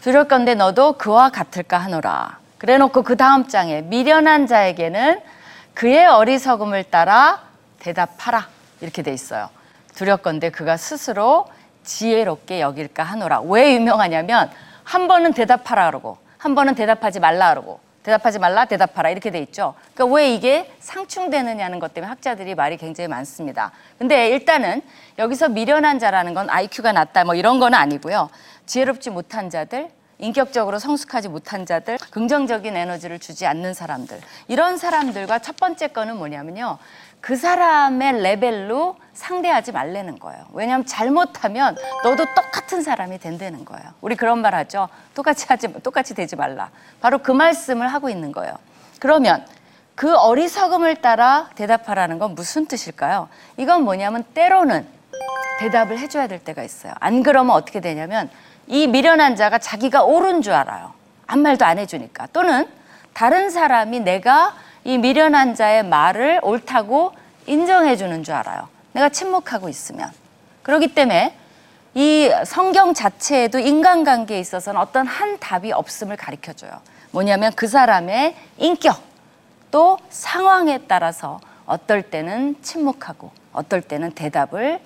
두렵건대 0.00 0.54
너도 0.54 0.94
그와 0.94 1.30
같을까 1.30 1.78
하노라. 1.78 2.38
그래놓고 2.58 3.02
그 3.02 3.16
다음 3.16 3.48
장에 3.48 3.82
미련한 3.82 4.46
자에게는 4.46 5.20
그의 5.74 6.06
어리석음을 6.06 6.84
따라 6.84 7.40
대답하라. 7.78 8.48
이렇게 8.80 9.02
돼 9.02 9.12
있어요. 9.12 9.48
두렵건대 9.94 10.50
그가 10.50 10.76
스스로 10.76 11.46
지혜롭게 11.84 12.60
여길까 12.60 13.02
하노라. 13.02 13.42
왜 13.42 13.74
유명하냐면 13.74 14.50
한 14.84 15.08
번은 15.08 15.32
대답하라 15.32 15.86
그러고 15.86 16.18
한 16.38 16.54
번은 16.54 16.74
대답하지 16.74 17.20
말라 17.20 17.50
그러고 17.50 17.80
대답하지 18.02 18.38
말라 18.38 18.64
대답하라 18.64 19.10
이렇게 19.10 19.30
돼 19.30 19.40
있죠. 19.40 19.74
그러니까 19.94 20.16
왜 20.16 20.34
이게 20.34 20.72
상충되느냐는 20.80 21.78
것 21.78 21.92
때문에 21.92 22.08
학자들이 22.08 22.54
말이 22.54 22.76
굉장히 22.76 23.08
많습니다. 23.08 23.72
근데 23.98 24.30
일단은 24.30 24.82
여기서 25.18 25.50
미련한 25.50 25.98
자라는 25.98 26.32
건 26.34 26.48
IQ가 26.48 26.92
낮다 26.92 27.24
뭐 27.24 27.34
이런 27.34 27.60
건 27.60 27.74
아니고요. 27.74 28.30
지혜롭지 28.66 29.10
못한 29.10 29.50
자들, 29.50 29.90
인격적으로 30.18 30.78
성숙하지 30.78 31.28
못한 31.28 31.66
자들, 31.66 31.98
긍정적인 32.10 32.76
에너지를 32.76 33.18
주지 33.18 33.46
않는 33.46 33.74
사람들. 33.74 34.20
이런 34.48 34.76
사람들과 34.76 35.38
첫 35.40 35.56
번째 35.56 35.88
거는 35.88 36.16
뭐냐면요. 36.16 36.78
그 37.20 37.36
사람의 37.36 38.22
레벨로 38.22 38.96
상대하지 39.12 39.72
말라는 39.72 40.18
거예요. 40.18 40.46
왜냐하면 40.52 40.86
잘못하면 40.86 41.76
너도 42.02 42.24
똑같은 42.34 42.82
사람이 42.82 43.18
된다는 43.18 43.64
거예요. 43.64 43.84
우리 44.00 44.16
그런 44.16 44.40
말 44.40 44.54
하죠. 44.54 44.88
똑같이 45.14 45.46
하지, 45.48 45.72
똑같이 45.82 46.14
되지 46.14 46.36
말라. 46.36 46.70
바로 47.00 47.18
그 47.18 47.30
말씀을 47.30 47.88
하고 47.88 48.08
있는 48.08 48.32
거예요. 48.32 48.54
그러면 48.98 49.44
그 49.94 50.16
어리석음을 50.16 50.96
따라 50.96 51.50
대답하라는 51.56 52.18
건 52.18 52.34
무슨 52.34 52.66
뜻일까요? 52.66 53.28
이건 53.58 53.82
뭐냐면 53.82 54.24
때로는 54.32 54.86
대답을 55.58 55.98
해줘야 55.98 56.26
될 56.26 56.38
때가 56.38 56.62
있어요. 56.62 56.94
안 57.00 57.22
그러면 57.22 57.54
어떻게 57.54 57.80
되냐면 57.80 58.30
이 58.66 58.86
미련한 58.86 59.36
자가 59.36 59.58
자기가 59.58 60.04
옳은 60.04 60.40
줄 60.40 60.54
알아요. 60.54 60.94
아무 61.26 61.42
말도 61.42 61.66
안 61.66 61.78
해주니까. 61.78 62.28
또는 62.32 62.66
다른 63.12 63.50
사람이 63.50 64.00
내가 64.00 64.54
이 64.84 64.98
미련한 64.98 65.54
자의 65.54 65.84
말을 65.84 66.40
옳다고 66.42 67.12
인정해 67.46 67.96
주는 67.96 68.22
줄 68.22 68.34
알아요. 68.34 68.68
내가 68.92 69.08
침묵하고 69.08 69.68
있으면. 69.68 70.10
그렇기 70.62 70.94
때문에 70.94 71.36
이 71.94 72.30
성경 72.44 72.94
자체에도 72.94 73.58
인간관계에 73.58 74.38
있어서는 74.38 74.80
어떤 74.80 75.06
한 75.06 75.38
답이 75.38 75.72
없음을 75.72 76.16
가르쳐 76.16 76.52
줘요. 76.52 76.70
뭐냐면 77.10 77.52
그 77.56 77.66
사람의 77.66 78.36
인격 78.58 79.00
또 79.70 79.98
상황에 80.08 80.80
따라서 80.86 81.40
어떨 81.66 82.02
때는 82.02 82.56
침묵하고 82.62 83.30
어떨 83.52 83.82
때는 83.82 84.12
대답을 84.12 84.80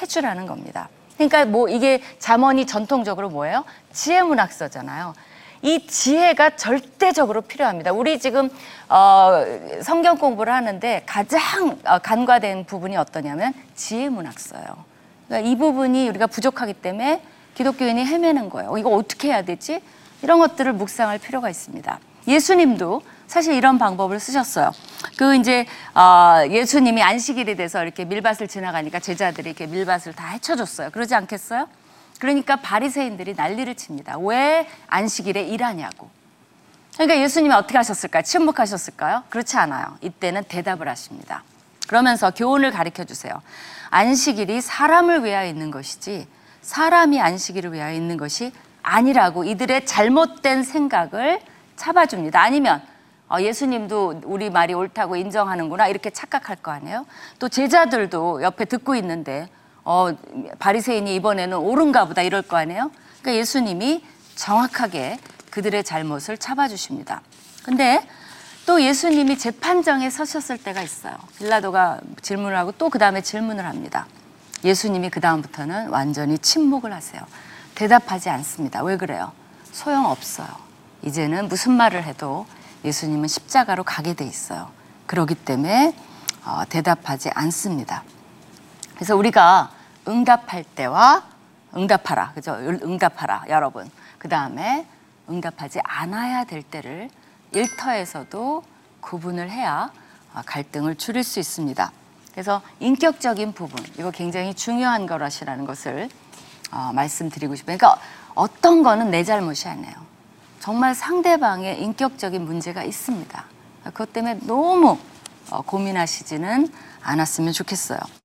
해주라는 0.00 0.46
겁니다. 0.46 0.88
그러니까 1.14 1.44
뭐 1.44 1.68
이게 1.68 2.00
잠언이 2.18 2.66
전통적으로 2.66 3.28
뭐예요? 3.30 3.64
지혜 3.92 4.22
문학서잖아요. 4.22 5.14
이 5.62 5.86
지혜가 5.86 6.56
절대적으로 6.56 7.42
필요합니다. 7.42 7.92
우리 7.92 8.18
지금 8.18 8.48
어, 8.88 9.44
성경 9.82 10.16
공부를 10.16 10.52
하는데 10.52 11.02
가장 11.06 11.78
어, 11.84 11.98
간과된 11.98 12.64
부분이 12.64 12.96
어떠냐면 12.96 13.52
지혜 13.74 14.08
문학서예요. 14.08 14.84
그러니까 15.26 15.50
이 15.50 15.56
부분이 15.56 16.08
우리가 16.08 16.26
부족하기 16.26 16.74
때문에 16.74 17.22
기독교인이 17.54 18.04
헤매는 18.04 18.50
거예요. 18.50 18.76
이거 18.78 18.90
어떻게 18.90 19.28
해야 19.28 19.42
되지? 19.42 19.82
이런 20.22 20.38
것들을 20.38 20.72
묵상할 20.72 21.18
필요가 21.18 21.50
있습니다. 21.50 21.98
예수님도 22.26 23.02
사실 23.26 23.54
이런 23.54 23.78
방법을 23.78 24.20
쓰셨어요. 24.20 24.72
그 25.16 25.34
이제 25.34 25.66
어, 25.94 26.42
예수님이 26.48 27.02
안식일이 27.02 27.56
돼서 27.56 27.82
이렇게 27.82 28.04
밀밭을 28.04 28.48
지나가니까 28.48 29.00
제자들이 29.00 29.50
이렇게 29.50 29.66
밀밭을 29.66 30.14
다 30.14 30.28
헤쳐줬어요. 30.28 30.90
그러지 30.90 31.14
않겠어요? 31.14 31.68
그러니까 32.18 32.56
바리새인들이 32.56 33.34
난리를 33.34 33.74
칩니다. 33.74 34.18
왜 34.18 34.68
안식일에 34.88 35.42
일하냐고. 35.44 36.10
그러니까 36.94 37.20
예수님이 37.20 37.54
어떻게 37.54 37.76
하셨을까요? 37.76 38.22
침묵하셨을까요? 38.22 39.24
그렇지 39.28 39.56
않아요. 39.56 39.96
이때는 40.00 40.44
대답을 40.44 40.88
하십니다. 40.88 41.44
그러면서 41.86 42.30
교훈을 42.32 42.72
가르쳐 42.72 43.04
주세요. 43.04 43.40
안식일이 43.90 44.60
사람을 44.60 45.24
위하여 45.24 45.48
있는 45.48 45.70
것이지 45.70 46.26
사람이 46.60 47.20
안식일을 47.20 47.72
위하여 47.72 47.94
있는 47.94 48.16
것이 48.16 48.52
아니라고 48.82 49.44
이들의 49.44 49.86
잘못된 49.86 50.64
생각을 50.64 51.40
잡아줍니다. 51.76 52.42
아니면 52.42 52.82
어, 53.30 53.40
예수님도 53.40 54.22
우리 54.24 54.50
말이 54.50 54.74
옳다고 54.74 55.16
인정하는구나 55.16 55.88
이렇게 55.88 56.10
착각할 56.10 56.56
거 56.56 56.70
아니에요? 56.70 57.06
또 57.38 57.48
제자들도 57.48 58.42
옆에 58.42 58.64
듣고 58.64 58.94
있는데 58.96 59.48
어, 59.90 60.14
바리새인이 60.58 61.14
이번에는 61.14 61.56
옳은가 61.56 62.04
보다 62.04 62.20
이럴 62.20 62.42
거 62.42 62.58
아니에요? 62.58 62.90
그러니까 63.22 63.40
예수님이 63.40 64.04
정확하게 64.36 65.18
그들의 65.50 65.82
잘못을 65.82 66.36
잡아주십니다. 66.36 67.22
근데 67.64 68.06
또 68.66 68.82
예수님이 68.82 69.38
재판정에 69.38 70.10
서셨을 70.10 70.58
때가 70.58 70.82
있어요. 70.82 71.14
빌라도가 71.38 72.00
질문을 72.20 72.54
하고 72.54 72.72
또 72.72 72.90
그 72.90 72.98
다음에 72.98 73.22
질문을 73.22 73.64
합니다. 73.64 74.06
예수님이 74.62 75.08
그 75.08 75.20
다음부터는 75.22 75.88
완전히 75.88 76.38
침묵을 76.38 76.92
하세요. 76.92 77.22
대답하지 77.74 78.28
않습니다. 78.28 78.82
왜 78.82 78.98
그래요? 78.98 79.32
소용없어요. 79.72 80.48
이제는 81.00 81.48
무슨 81.48 81.72
말을 81.72 82.04
해도 82.04 82.44
예수님은 82.84 83.26
십자가로 83.26 83.84
가게 83.84 84.12
돼 84.12 84.26
있어요. 84.26 84.68
그러기 85.06 85.34
때문에 85.34 85.94
어, 86.44 86.64
대답하지 86.68 87.30
않습니다. 87.30 88.02
그래서 88.94 89.16
우리가 89.16 89.77
응답할 90.08 90.64
때와 90.64 91.22
응답하라, 91.76 92.32
그죠? 92.32 92.54
응답하라, 92.54 93.44
여러분. 93.48 93.90
그 94.18 94.28
다음에 94.28 94.86
응답하지 95.28 95.80
않아야 95.84 96.44
될 96.44 96.62
때를 96.62 97.10
일터에서도 97.52 98.62
구분을 99.00 99.50
해야 99.50 99.90
어, 100.34 100.40
갈등을 100.44 100.96
줄일 100.96 101.24
수 101.24 101.38
있습니다. 101.38 101.92
그래서 102.32 102.62
인격적인 102.80 103.52
부분, 103.52 103.84
이거 103.98 104.10
굉장히 104.10 104.54
중요한 104.54 105.06
거라시라는 105.06 105.66
것을 105.66 106.08
어, 106.70 106.92
말씀드리고 106.94 107.54
싶어요. 107.54 107.76
그러니까 107.76 108.00
어떤 108.34 108.82
거는 108.82 109.10
내 109.10 109.24
잘못이 109.24 109.68
아니에요. 109.68 109.94
정말 110.60 110.94
상대방의 110.94 111.82
인격적인 111.82 112.44
문제가 112.44 112.82
있습니다. 112.82 113.44
그것 113.84 114.12
때문에 114.12 114.40
너무 114.42 114.98
어, 115.50 115.62
고민하시지는 115.62 116.72
않았으면 117.02 117.52
좋겠어요. 117.52 118.17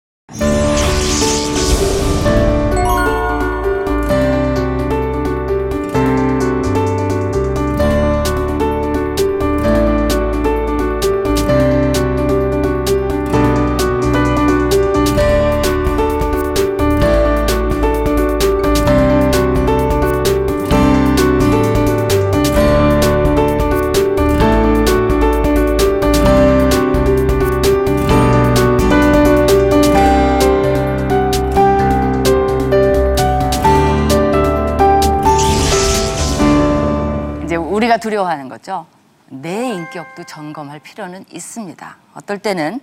제 37.93 37.95
우리가 37.95 37.97
두려워하는 37.97 38.49
거죠. 38.49 38.86
내 39.27 39.69
인격도 39.69 40.23
점검할 40.23 40.79
필요는 40.79 41.25
있습니다. 41.29 41.95
어떨 42.15 42.39
때는 42.39 42.79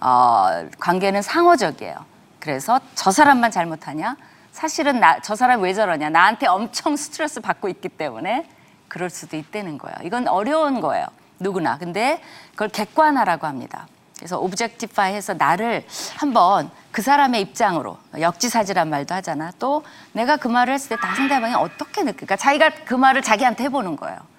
어, 0.00 0.68
관계는 0.78 1.22
상호적이에요. 1.22 1.96
그래서 2.40 2.80
저 2.94 3.10
사람만 3.10 3.50
잘못하냐? 3.50 4.16
사실은 4.52 5.00
나, 5.00 5.20
저 5.20 5.34
사람 5.36 5.60
왜 5.60 5.74
저러냐? 5.74 6.10
나한테 6.10 6.46
엄청 6.46 6.96
스트레스 6.96 7.40
받고 7.40 7.68
있기 7.68 7.90
때문에 7.90 8.48
그럴 8.88 9.10
수도 9.10 9.36
있다는 9.36 9.78
거예요. 9.78 9.96
이건 10.02 10.28
어려운 10.28 10.80
거예요. 10.80 11.06
누구나. 11.40 11.78
근데 11.78 12.22
그걸 12.52 12.68
객관화라고 12.68 13.46
합니다. 13.46 13.86
그래서 14.16 14.38
objectify 14.38 15.12
해서 15.14 15.34
나를 15.34 15.84
한번 16.16 16.70
그 16.92 17.02
사람의 17.02 17.40
입장으로 17.40 17.98
역지사지란 18.18 18.88
말도 18.88 19.14
하잖아. 19.14 19.52
또 19.58 19.82
내가 20.12 20.36
그 20.36 20.48
말을 20.48 20.72
했을 20.74 20.90
때다 20.90 21.14
상대방이 21.16 21.54
어떻게 21.54 22.02
느낄까? 22.02 22.36
자기가 22.36 22.70
그 22.84 22.94
말을 22.94 23.22
자기한테 23.22 23.64
해보는 23.64 23.96
거예요. 23.96 24.33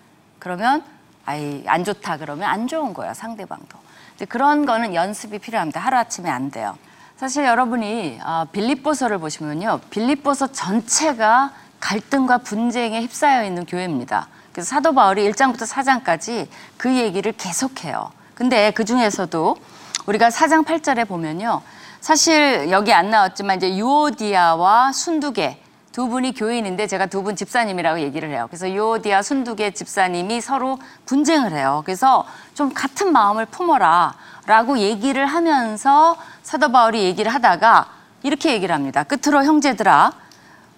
그러면 0.45 0.83
아이 1.25 1.63
안 1.65 1.83
좋다 1.83 2.17
그러면 2.17 2.47
안 2.47 2.67
좋은 2.67 2.93
거야 2.93 3.15
상대방도. 3.15 3.79
근데 4.11 4.25
그런 4.25 4.67
거는 4.67 4.93
연습이 4.93 5.39
필요합니다. 5.39 5.79
하루 5.79 5.97
아침에 5.97 6.29
안 6.29 6.51
돼요. 6.51 6.77
사실 7.17 7.45
여러분이 7.45 8.19
아, 8.21 8.45
빌립보서를 8.51 9.17
보시면요, 9.17 9.79
빌립보서 9.89 10.51
전체가 10.51 11.51
갈등과 11.79 12.37
분쟁에 12.39 13.01
휩싸여 13.01 13.43
있는 13.43 13.65
교회입니다. 13.65 14.27
그래서 14.51 14.69
사도 14.69 14.93
바울이 14.93 15.27
1장부터 15.31 15.67
4장까지 15.67 16.47
그 16.77 16.95
얘기를 16.95 17.31
계속해요. 17.31 18.11
근데 18.35 18.69
그 18.69 18.85
중에서도 18.85 19.57
우리가 20.05 20.29
4장 20.29 20.63
8절에 20.63 21.07
보면요. 21.07 21.63
사실 22.01 22.69
여기 22.69 22.93
안 22.93 23.09
나왔지만 23.09 23.57
이제 23.57 23.75
유오디아와 23.75 24.91
순두계 24.91 25.64
두 25.95 26.09
분이 26.09 26.33
교인인데 26.33 26.87
제가 26.87 27.05
두 27.05 27.23
분 27.23 27.37
집사님이라고 27.37 28.01
얘기를 28.01 28.29
해요. 28.29 28.47
그래서 28.49 28.69
유오디아 28.69 29.21
순두계 29.21 29.71
집사님이 29.71 30.41
서로 30.41 30.77
분쟁을 31.05 31.53
해요. 31.53 31.83
그래서 31.85 32.25
좀 32.53 32.73
같은 32.73 33.13
마음을 33.13 33.45
품어라 33.45 34.13
라고 34.45 34.77
얘기를 34.77 35.25
하면서 35.25 36.17
사도 36.43 36.69
바울이 36.71 37.01
얘기를 37.03 37.33
하다가 37.33 37.87
이렇게 38.23 38.51
얘기를 38.51 38.75
합니다. 38.75 39.03
끝으로 39.03 39.45
형제들아 39.45 40.11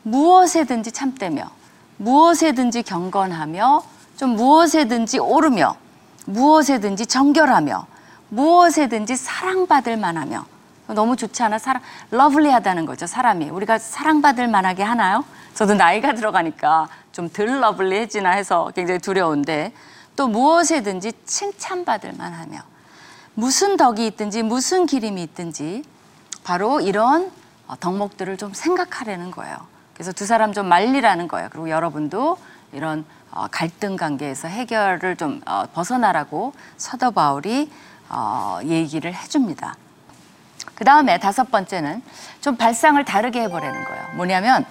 무엇에든지 0.04 0.92
참되며 0.92 1.50
무엇에든지 1.98 2.84
경건하며 2.84 3.82
좀 4.18 4.36
무엇에든지 4.36 5.18
오르며 5.18 5.76
무엇에든지 6.26 7.08
정결하며 7.08 7.88
무엇에든지 8.30 9.16
사랑받을 9.16 9.98
만하며 9.98 10.46
너무 10.94 11.16
좋지 11.16 11.44
않아? 11.44 11.58
사랑, 11.58 11.82
lovely하다는 12.12 12.86
거죠, 12.86 13.08
사람이. 13.08 13.50
우리가 13.50 13.78
사랑받을 13.78 14.48
만하게 14.48 14.84
하나요? 14.84 15.24
저도 15.54 15.74
나이가 15.74 16.14
들어가니까 16.14 16.88
좀 17.12 17.30
덜 17.30 17.60
lovely해지나 17.60 18.30
해서 18.30 18.72
굉장히 18.76 19.00
두려운데 19.00 19.74
또 20.16 20.28
무엇에든지 20.28 21.14
칭찬받을 21.26 22.14
만하며 22.14 22.60
무슨 23.34 23.76
덕이 23.78 24.06
있든지 24.08 24.44
무슨 24.44 24.86
기림이 24.86 25.22
있든지 25.24 25.84
바로 26.44 26.80
이런 26.80 27.32
어, 27.68 27.76
덕목들을 27.80 28.38
좀 28.38 28.54
생각하려는 28.54 29.32
거예요. 29.32 29.58
그래서 29.94 30.12
두 30.12 30.26
사람 30.26 30.54
좀 30.54 30.68
말리라는 30.68 31.28
거예요. 31.28 31.50
그리고 31.52 31.70
여러분도 31.70 32.38
이런 32.72 33.04
어, 33.32 33.48
갈등 33.52 33.96
관계에서 33.98 34.48
해결을 34.48 35.16
좀 35.18 35.42
어, 35.46 35.66
벗어나라고 35.74 36.54
사도 36.78 37.12
바울이 37.12 37.70
어, 38.10 38.60
얘기를 38.64 39.14
해줍니다. 39.14 39.76
그 40.76 40.84
다음에 40.86 41.20
다섯 41.20 41.50
번째는 41.52 42.02
좀 42.42 42.56
발상을 42.56 43.04
다르게 43.06 43.42
해보라는 43.42 43.86
거예요. 43.86 44.04
뭐냐면 44.16 44.66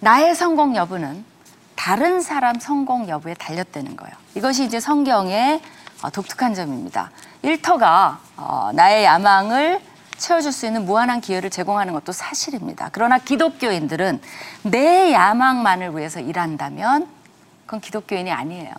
나의 0.00 0.34
성공 0.34 0.76
여부는 0.76 1.24
다른 1.74 2.20
사람 2.20 2.58
성공 2.58 3.08
여부에 3.08 3.34
달렸다는 3.34 3.96
거예요. 3.96 4.14
이것이 4.34 4.64
이제 4.64 4.80
성경의 4.80 5.60
어, 6.02 6.10
독특한 6.10 6.54
점입니다. 6.54 7.10
일터가 7.42 8.20
어, 8.36 8.70
나의 8.74 9.04
야망을 9.04 9.80
채워줄 10.16 10.52
수 10.52 10.66
있는 10.66 10.84
무한한 10.84 11.20
기회를 11.20 11.50
제공하는 11.50 11.92
것도 11.92 12.12
사실입니다. 12.12 12.88
그러나 12.92 13.18
기독교인들은 13.18 14.20
내 14.62 15.12
야망만을 15.12 15.96
위해서 15.96 16.20
일한다면 16.20 17.06
그건 17.66 17.80
기독교인이 17.80 18.30
아니에요. 18.32 18.72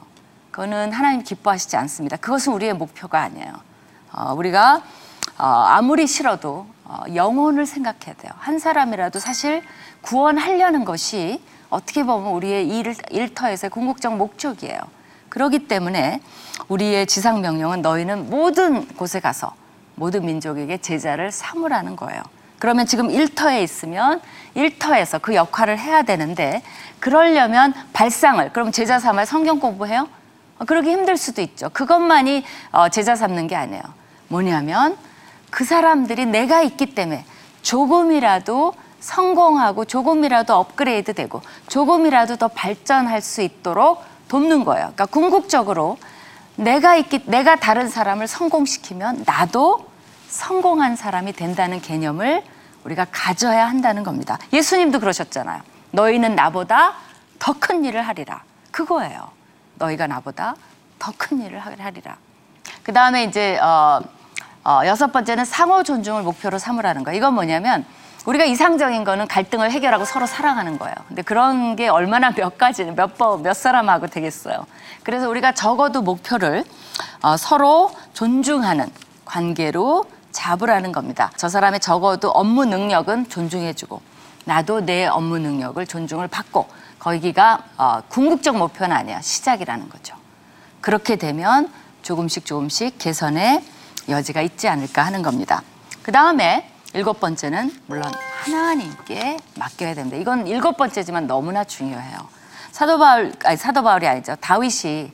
그거는 0.52 0.92
하나님 0.92 1.24
기뻐하시지 1.24 1.78
않습니다. 1.78 2.18
그것은 2.18 2.54
우리의 2.54 2.74
목표가 2.74 3.22
아니에요. 3.22 3.54
어, 4.12 4.34
우리가 4.34 4.82
어, 5.38 5.46
아무리 5.46 6.08
싫어도 6.08 6.66
어, 6.84 7.04
영혼을 7.14 7.66
생각해야 7.66 8.16
돼요. 8.18 8.32
한 8.38 8.60
사람이라도 8.60 9.20
사실 9.20 9.62
구원하려는 10.02 10.86
것이 10.86 11.42
어떻게 11.70 12.04
보면 12.04 12.32
우리의 12.32 12.68
일, 12.68 12.96
일터에서의 13.12 13.70
궁극적 13.70 14.16
목적이에요. 14.16 14.80
그렇기 15.30 15.68
때문에 15.68 16.22
우리의 16.70 17.06
지상 17.06 17.42
명령은 17.42 17.82
너희는 17.82 18.30
모든 18.30 18.88
곳에 18.96 19.20
가서 19.20 19.54
모든 19.96 20.26
민족에게 20.26 20.78
제자를 20.78 21.32
삼으라는 21.32 21.96
거예요. 21.96 22.22
그러면 22.60 22.86
지금 22.88 23.12
일터에 23.12 23.62
있으면 23.62 24.22
일터에서 24.56 25.20
그 25.20 25.36
역할을 25.36 25.78
해야 25.78 26.02
되는데 26.02 26.64
그러려면 27.00 27.74
발상을 27.94 28.52
그럼 28.54 28.72
제자 28.72 28.98
삼아 29.00 29.26
성경 29.26 29.60
공부해요? 29.60 30.08
어, 30.58 30.66
그러기 30.66 30.90
힘들 30.90 31.18
수도 31.18 31.42
있죠. 31.42 31.70
그것만이 31.70 32.44
어, 32.72 32.90
제자 32.90 33.16
삼는 33.16 33.48
게 33.48 33.56
아니에요. 33.56 33.84
뭐냐면 34.30 34.98
그 35.50 35.64
사람들이 35.66 36.26
내가 36.26 36.62
있기 36.62 36.94
때문에 36.94 37.26
조금이라도 37.62 38.74
성공하고 39.00 39.86
조금이라도 39.86 40.54
업그레이드 40.56 41.14
되고 41.14 41.42
조금이라도 41.68 42.36
더 42.38 42.48
발전할 42.48 43.22
수 43.22 43.42
있도록 43.42 44.04
돕는 44.28 44.66
거예요. 44.66 44.82
그러니까 44.96 45.06
궁극적으로 45.06 45.98
내가 46.56 46.96
있기 46.96 47.22
내가 47.26 47.56
다른 47.56 47.88
사람을 47.88 48.28
성공시키면 48.28 49.24
나도 49.26 49.88
성공한 50.28 50.96
사람이 50.96 51.34
된다는 51.34 51.80
개념을 51.82 52.44
우리가 52.84 53.06
가져야 53.12 53.68
한다는 53.68 54.04
겁니다. 54.04 54.38
예수님도 54.52 55.00
그러셨잖아요. 55.00 55.62
너희는 55.92 56.36
나보다 56.36 56.94
더 57.40 57.54
큰 57.60 57.86
일을 57.86 58.02
하리라. 58.02 58.42
그거예요. 58.72 59.30
너희가 59.76 60.08
나보다 60.08 60.56
더 61.00 61.14
큰 61.18 61.42
일을 61.42 61.60
하리라. 61.60 62.18
그 62.84 62.92
다음에 62.92 63.24
이제 63.24 63.58
어, 63.60 64.02
어, 64.68 64.82
여섯 64.86 65.14
번째는 65.14 65.46
상호 65.46 65.82
존중을 65.82 66.24
목표로 66.24 66.60
삼으라는 66.60 67.06
거예요. 67.06 67.18
이건 67.18 67.36
뭐냐면 67.36 67.86
우리가 68.26 68.44
이상적인 68.44 69.06
거는 69.06 69.26
갈등을 69.30 69.72
해결하고 69.72 70.04
서로 70.04 70.26
사랑하는 70.26 70.78
거예요. 70.78 70.94
근데 71.08 71.22
그런 71.22 71.78
게 71.78 71.88
얼마나 71.88 72.32
몇 72.32 72.58
가지는 72.58 72.94
몇 72.94 73.18
번, 73.18 73.44
몇 73.44 73.54
사람하고 73.54 74.08
되겠어요. 74.08 74.66
그래서 75.04 75.30
우리가 75.30 75.54
적어도 75.54 76.02
목표를 76.02 76.66
어, 77.22 77.38
서로 77.38 77.92
존중하는 78.12 78.90
관계로 79.24 80.04
잡으라는 80.34 80.92
겁니다. 80.92 81.32
저 81.38 81.48
사람의 81.48 81.80
적어도 81.80 82.30
업무 82.32 82.66
능력은 82.66 83.30
존중해주고 83.30 84.02
나도 84.44 84.82
내 84.82 85.06
업무 85.06 85.40
능력을 85.40 85.88
존중을 85.88 86.28
받고 86.28 86.68
거기가 87.00 87.64
어, 87.78 88.02
궁극적 88.10 88.58
목표는 88.58 88.94
아니야. 88.94 89.22
시작이라는 89.22 89.88
거죠. 89.88 90.18
그렇게 90.82 91.16
되면 91.16 91.72
조금씩 92.02 92.46
조금씩 92.46 93.00
개선의 93.00 93.64
여지가 94.10 94.42
있지 94.42 94.68
않을까 94.68 95.04
하는 95.04 95.22
겁니다. 95.22 95.62
그 96.04 96.12
다음에 96.12 96.70
일곱 96.94 97.20
번째는 97.20 97.72
물론 97.88 98.12
하나님께 98.44 99.38
맡겨야 99.56 99.94
됩니다. 99.94 100.18
이건 100.18 100.48
일곱 100.48 100.78
번째지만 100.78 101.28
너무나 101.28 101.64
중요해요. 101.64 102.18
사도 102.72 102.98
바울, 102.98 103.34
아니 103.44 103.58
사도 103.58 103.84
바울이 103.84 104.08
아니죠. 104.08 104.36
다윗이 104.40 105.12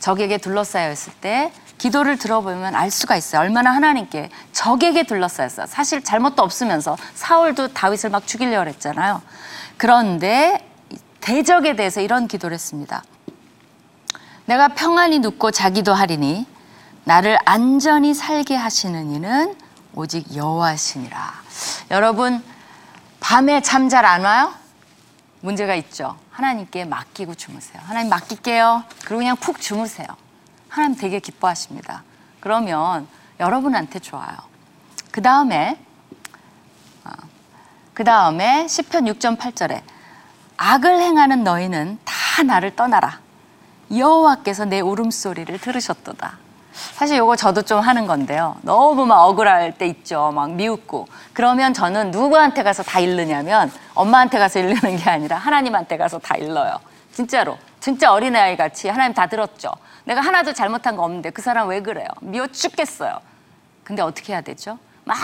적에게 0.00 0.38
둘러싸여 0.38 0.92
있을 0.92 1.12
때 1.14 1.52
기도를 1.78 2.18
들어보면 2.18 2.74
알 2.74 2.90
수가 2.90 3.16
있어요. 3.16 3.42
얼마나 3.42 3.70
하나님께 3.74 4.30
적에게 4.52 5.04
둘러싸였어요. 5.04 5.66
사실 5.66 6.02
잘못도 6.02 6.42
없으면서 6.42 6.96
사울도 7.14 7.68
다윗을 7.68 8.10
막 8.10 8.26
죽이려고 8.26 8.68
했잖아요. 8.68 9.20
그런데 9.76 10.66
대적에 11.20 11.76
대해서 11.76 12.00
이런 12.00 12.28
기도를 12.28 12.54
했습니다. 12.54 13.02
내가 14.46 14.68
평안히 14.68 15.18
눕고 15.18 15.50
자기도 15.50 15.92
하리니 15.92 16.46
나를 17.06 17.38
안전히 17.44 18.14
살게 18.14 18.56
하시는 18.56 19.12
이는 19.14 19.56
오직 19.94 20.34
여호와시니라. 20.34 21.34
여러분 21.92 22.42
밤에 23.20 23.60
잠 23.62 23.88
잘 23.88 24.04
안 24.04 24.24
와요? 24.24 24.52
문제가 25.40 25.76
있죠. 25.76 26.18
하나님께 26.32 26.84
맡기고 26.84 27.36
주무세요. 27.36 27.80
하나님 27.86 28.10
맡길게요. 28.10 28.82
그리고 29.02 29.18
그냥 29.18 29.36
푹 29.36 29.60
주무세요. 29.60 30.08
하나님 30.68 30.98
되게 30.98 31.20
기뻐하십니다. 31.20 32.02
그러면 32.40 33.06
여러분한테 33.38 34.00
좋아요. 34.00 34.36
그 35.12 35.22
다음에 35.22 35.78
그 37.94 38.02
다음에 38.02 38.66
시편 38.66 39.04
6.8절에 39.04 39.80
악을 40.56 40.98
행하는 41.00 41.44
너희는 41.44 42.00
다 42.04 42.42
나를 42.42 42.74
떠나라. 42.74 43.20
여호와께서 43.96 44.64
내 44.64 44.80
울음소리를 44.80 45.56
들으셨도다. 45.60 46.38
사실 46.94 47.16
이거 47.16 47.36
저도 47.36 47.62
좀 47.62 47.80
하는 47.80 48.06
건데요. 48.06 48.56
너무 48.62 49.06
막 49.06 49.22
억울할 49.24 49.76
때 49.78 49.86
있죠. 49.86 50.32
막 50.34 50.52
미웃고. 50.52 51.08
그러면 51.32 51.74
저는 51.74 52.10
누구한테 52.10 52.62
가서 52.62 52.82
다 52.82 53.00
잃느냐면 53.00 53.72
엄마한테 53.94 54.38
가서 54.38 54.58
잃는 54.60 54.96
게 54.96 55.10
아니라 55.10 55.36
하나님한테 55.36 55.96
가서 55.96 56.18
다 56.18 56.36
잃어요. 56.36 56.78
진짜로. 57.12 57.56
진짜 57.80 58.12
어린아이 58.12 58.56
같이 58.56 58.88
하나님 58.88 59.14
다 59.14 59.26
들었죠. 59.26 59.70
내가 60.04 60.20
하나도 60.20 60.52
잘못한 60.52 60.96
거 60.96 61.02
없는데 61.04 61.30
그 61.30 61.42
사람 61.42 61.68
왜 61.68 61.80
그래요? 61.80 62.06
미워 62.20 62.46
죽겠어요. 62.46 63.18
근데 63.84 64.02
어떻게 64.02 64.32
해야 64.32 64.40
되죠? 64.40 64.78
막 65.04 65.16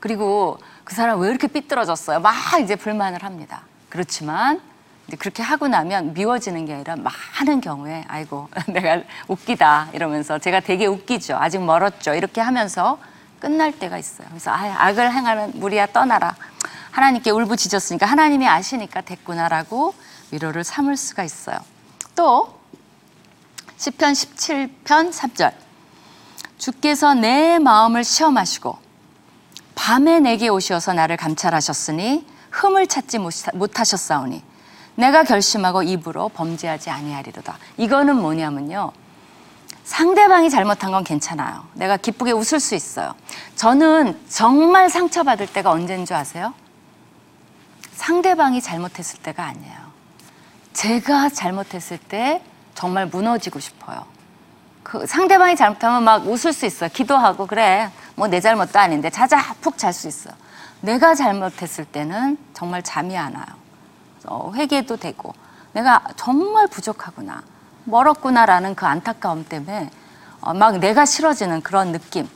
그리고 0.00 0.58
그 0.84 0.94
사람 0.94 1.20
왜 1.20 1.28
이렇게 1.28 1.46
삐뚤어졌어요? 1.46 2.20
막 2.20 2.34
이제 2.62 2.76
불만을 2.76 3.22
합니다. 3.22 3.62
그렇지만 3.88 4.60
이제 5.08 5.16
그렇게 5.16 5.42
하고 5.42 5.68
나면 5.68 6.12
미워지는 6.12 6.66
게 6.66 6.74
아니라 6.74 6.96
많은 6.96 7.62
경우에 7.62 8.04
아이고 8.08 8.48
내가 8.68 9.02
웃기다 9.26 9.88
이러면서 9.94 10.38
제가 10.38 10.60
되게 10.60 10.86
웃기죠. 10.86 11.36
아직 11.36 11.62
멀었죠. 11.62 12.14
이렇게 12.14 12.40
하면서 12.42 12.98
끝날 13.40 13.72
때가 13.72 13.96
있어요. 13.98 14.28
그래서 14.28 14.50
아, 14.50 14.86
악을 14.86 15.12
행하는 15.12 15.52
무리야 15.54 15.86
떠나라. 15.86 16.36
하나님께 16.90 17.30
울부짖었으니까 17.30 18.04
하나님이 18.06 18.46
아시니까 18.46 19.00
됐구나라고 19.00 19.94
위로를 20.30 20.62
삼을 20.62 20.96
수가 20.96 21.24
있어요. 21.24 21.58
또 22.14 22.58
시편 23.78 24.12
17편 24.12 25.12
3절 25.12 25.52
주께서 26.58 27.14
내 27.14 27.58
마음을 27.58 28.04
시험하시고 28.04 28.76
밤에 29.74 30.20
내게 30.20 30.48
오시어서 30.48 30.92
나를 30.92 31.16
감찰하셨으니 31.16 32.26
흠을 32.50 32.88
찾지 32.88 33.20
못하셨사오니 33.54 34.42
내가 34.98 35.22
결심하고 35.22 35.84
입으로 35.84 36.28
범죄하지 36.30 36.90
아니하리로다. 36.90 37.56
이거는 37.76 38.16
뭐냐면요. 38.16 38.90
상대방이 39.84 40.50
잘못한 40.50 40.90
건 40.90 41.04
괜찮아요. 41.04 41.64
내가 41.74 41.96
기쁘게 41.96 42.32
웃을 42.32 42.58
수 42.58 42.74
있어요. 42.74 43.14
저는 43.54 44.18
정말 44.28 44.90
상처받을 44.90 45.46
때가 45.46 45.70
언제인 45.70 46.04
줄 46.04 46.16
아세요? 46.16 46.52
상대방이 47.92 48.60
잘못했을 48.60 49.20
때가 49.20 49.44
아니에요. 49.44 49.76
제가 50.72 51.28
잘못했을 51.28 51.98
때 51.98 52.42
정말 52.74 53.06
무너지고 53.06 53.60
싶어요. 53.60 54.04
그 54.82 55.06
상대방이 55.06 55.54
잘못하면 55.54 56.02
막 56.02 56.26
웃을 56.26 56.52
수 56.52 56.66
있어요. 56.66 56.90
기도하고 56.92 57.46
그래 57.46 57.90
뭐 58.16 58.26
내 58.26 58.40
잘못도 58.40 58.78
아닌데 58.80 59.10
자자 59.10 59.54
푹 59.60 59.78
잘 59.78 59.92
수 59.92 60.08
있어요. 60.08 60.34
내가 60.80 61.14
잘못했을 61.14 61.84
때는 61.84 62.36
정말 62.52 62.82
잠이 62.82 63.16
안 63.16 63.34
와요. 63.36 63.46
어, 64.28 64.52
회개도 64.54 64.96
되고 64.96 65.34
내가 65.72 66.02
정말 66.16 66.66
부족하구나 66.66 67.42
멀었구나라는 67.84 68.74
그 68.74 68.86
안타까움 68.86 69.44
때문에 69.44 69.90
어, 70.40 70.54
막 70.54 70.78
내가 70.78 71.04
싫어지는 71.04 71.62
그런 71.62 71.92
느낌. 71.92 72.28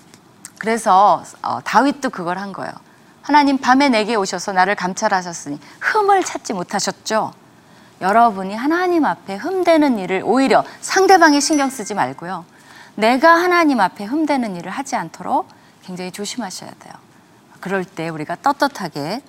그래서 0.59 1.22
어, 1.42 1.61
다윗도 1.64 2.11
그걸 2.11 2.38
한 2.38 2.52
거예요. 2.52 2.72
하나님 3.20 3.59
밤에 3.59 3.88
내게 3.88 4.14
오셔서 4.14 4.52
나를 4.52 4.74
감찰하셨으니 4.74 5.59
흠을 5.81 6.24
찾지 6.24 6.52
못하셨죠. 6.55 7.33
여러분이 8.00 8.55
하나님 8.55 9.05
앞에 9.05 9.37
흠되는 9.37 9.98
일을 9.98 10.22
오히려 10.24 10.64
상대방이 10.81 11.40
신경 11.40 11.70
쓰지 11.70 11.94
말고요. 11.94 12.44
내가 12.96 13.35
하나님 13.35 13.81
앞에 13.81 14.05
흠되는 14.05 14.57
일을 14.57 14.72
하지 14.72 14.96
않도록 14.96 15.48
굉장히 15.83 16.11
조심하셔야 16.11 16.70
돼요. 16.81 16.92
그럴 17.61 17.85
때 17.85 18.09
우리가 18.09 18.37
떳떳하게 18.42 19.22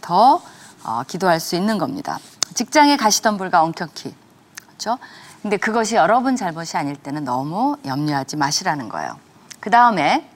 더 0.00 0.40
어, 0.84 1.02
기도할 1.06 1.40
수 1.40 1.56
있는 1.56 1.78
겁니다. 1.78 2.18
직장에 2.54 2.96
가시던 2.96 3.38
불과 3.38 3.62
엉켜키. 3.62 4.14
그렇죠? 4.66 4.98
근데 5.42 5.56
그것이 5.56 5.96
여러분 5.96 6.36
잘못이 6.36 6.76
아닐 6.76 6.96
때는 6.96 7.24
너무 7.24 7.76
염려하지 7.84 8.36
마시라는 8.36 8.88
거예요. 8.88 9.18
그 9.60 9.70
다음에 9.70 10.28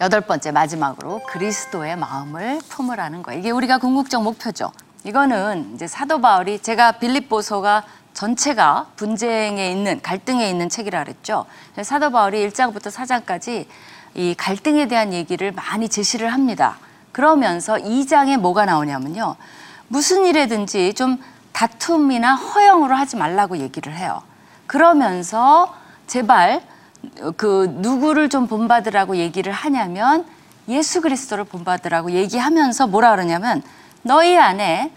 여덟 0.00 0.20
번째 0.20 0.52
마지막으로 0.52 1.22
그리스도의 1.28 1.96
마음을 1.96 2.60
품으라는 2.68 3.22
거예요. 3.22 3.40
이게 3.40 3.50
우리가 3.50 3.78
궁극적 3.78 4.22
목표죠. 4.22 4.72
이거는 5.04 5.72
이제 5.74 5.86
사도 5.86 6.20
바울이 6.20 6.58
제가 6.60 6.92
빌립보서가 6.92 7.84
전체가 8.12 8.88
분쟁에 8.96 9.70
있는 9.70 10.00
갈등에 10.02 10.48
있는 10.50 10.68
책이라 10.68 11.04
그랬죠. 11.04 11.46
사도 11.82 12.10
바울이 12.10 12.48
1장부터 12.48 12.90
4장까지 12.90 13.66
이 14.14 14.34
갈등에 14.36 14.88
대한 14.88 15.12
얘기를 15.12 15.52
많이 15.52 15.88
제시를 15.88 16.32
합니다. 16.32 16.78
그러면서 17.16 17.76
2장에 17.76 18.36
뭐가 18.36 18.66
나오냐면요. 18.66 19.36
무슨 19.88 20.26
일에든지 20.26 20.92
좀 20.92 21.16
다툼이나 21.52 22.34
허영으로 22.34 22.94
하지 22.94 23.16
말라고 23.16 23.56
얘기를 23.56 23.96
해요. 23.96 24.20
그러면서 24.66 25.74
제발 26.06 26.60
그 27.38 27.74
누구를 27.76 28.28
좀 28.28 28.46
본받으라고 28.46 29.16
얘기를 29.16 29.50
하냐면 29.50 30.26
예수 30.68 31.00
그리스도를 31.00 31.44
본받으라고 31.44 32.10
얘기하면서 32.10 32.88
뭐라 32.88 33.12
그러냐면 33.12 33.62
너희 34.02 34.36
안에 34.36 34.92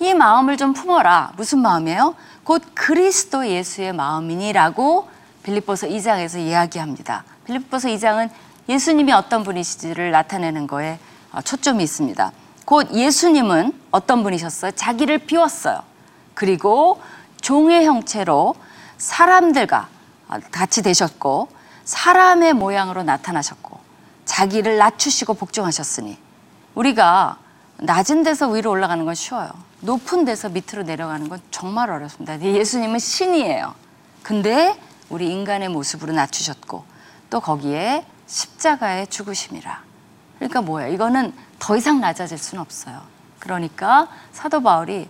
이 0.00 0.14
마음을 0.14 0.56
좀 0.56 0.72
품어라. 0.72 1.32
무슨 1.36 1.58
마음이에요? 1.58 2.14
곧 2.44 2.62
그리스도 2.72 3.46
예수의 3.46 3.92
마음이니라고 3.92 5.06
빌립보서 5.42 5.86
2장에서 5.88 6.38
이야기합니다. 6.38 7.24
빌립보서 7.44 7.88
2장은 7.88 8.30
예수님이 8.70 9.12
어떤 9.12 9.44
분이시지를 9.44 10.12
나타내는 10.12 10.66
거에 10.66 10.92
어, 10.92 10.98
초점이 11.42 11.82
있습니다. 11.84 12.32
곧 12.64 12.92
예수님은 12.92 13.72
어떤 13.90 14.22
분이셨어요? 14.22 14.72
자기를 14.72 15.18
비웠어요. 15.18 15.82
그리고 16.34 17.00
종의 17.40 17.86
형체로 17.86 18.54
사람들과 18.98 19.88
같이 20.50 20.82
되셨고 20.82 21.48
사람의 21.84 22.52
모양으로 22.52 23.02
나타나셨고 23.02 23.78
자기를 24.24 24.76
낮추시고 24.76 25.34
복종하셨으니 25.34 26.18
우리가 26.74 27.38
낮은 27.78 28.24
데서 28.24 28.48
위로 28.48 28.70
올라가는 28.70 29.04
건 29.04 29.14
쉬워요. 29.14 29.50
높은 29.80 30.24
데서 30.24 30.48
밑으로 30.48 30.82
내려가는 30.82 31.28
건 31.28 31.40
정말 31.50 31.90
어렵습니다. 31.90 32.40
예수님은 32.40 32.98
신이에요. 32.98 33.74
근데 34.22 34.78
우리 35.08 35.30
인간의 35.30 35.70
모습으로 35.70 36.12
낮추셨고 36.12 36.84
또 37.30 37.40
거기에 37.40 38.04
십자가의 38.26 39.06
죽으심이라. 39.06 39.87
그러니까 40.38 40.62
뭐예요? 40.62 40.92
이거는 40.92 41.32
더 41.58 41.76
이상 41.76 42.00
낮아질 42.00 42.38
수는 42.38 42.62
없어요. 42.62 43.00
그러니까 43.38 44.08
사도 44.32 44.62
바울이 44.62 45.08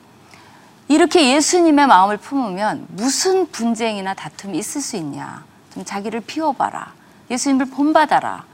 이렇게 0.89 1.35
예수님의 1.35 1.87
마음을 1.87 2.17
품으면 2.17 2.87
무슨 2.89 3.51
분쟁이나 3.51 4.15
다툼이 4.15 4.57
있을 4.59 4.81
수 4.81 4.97
있냐. 4.97 5.45
좀 5.75 5.85
자기를 5.85 6.21
피워봐라. 6.23 6.93
예수님을 7.31 7.67
본받아라. 7.67 8.45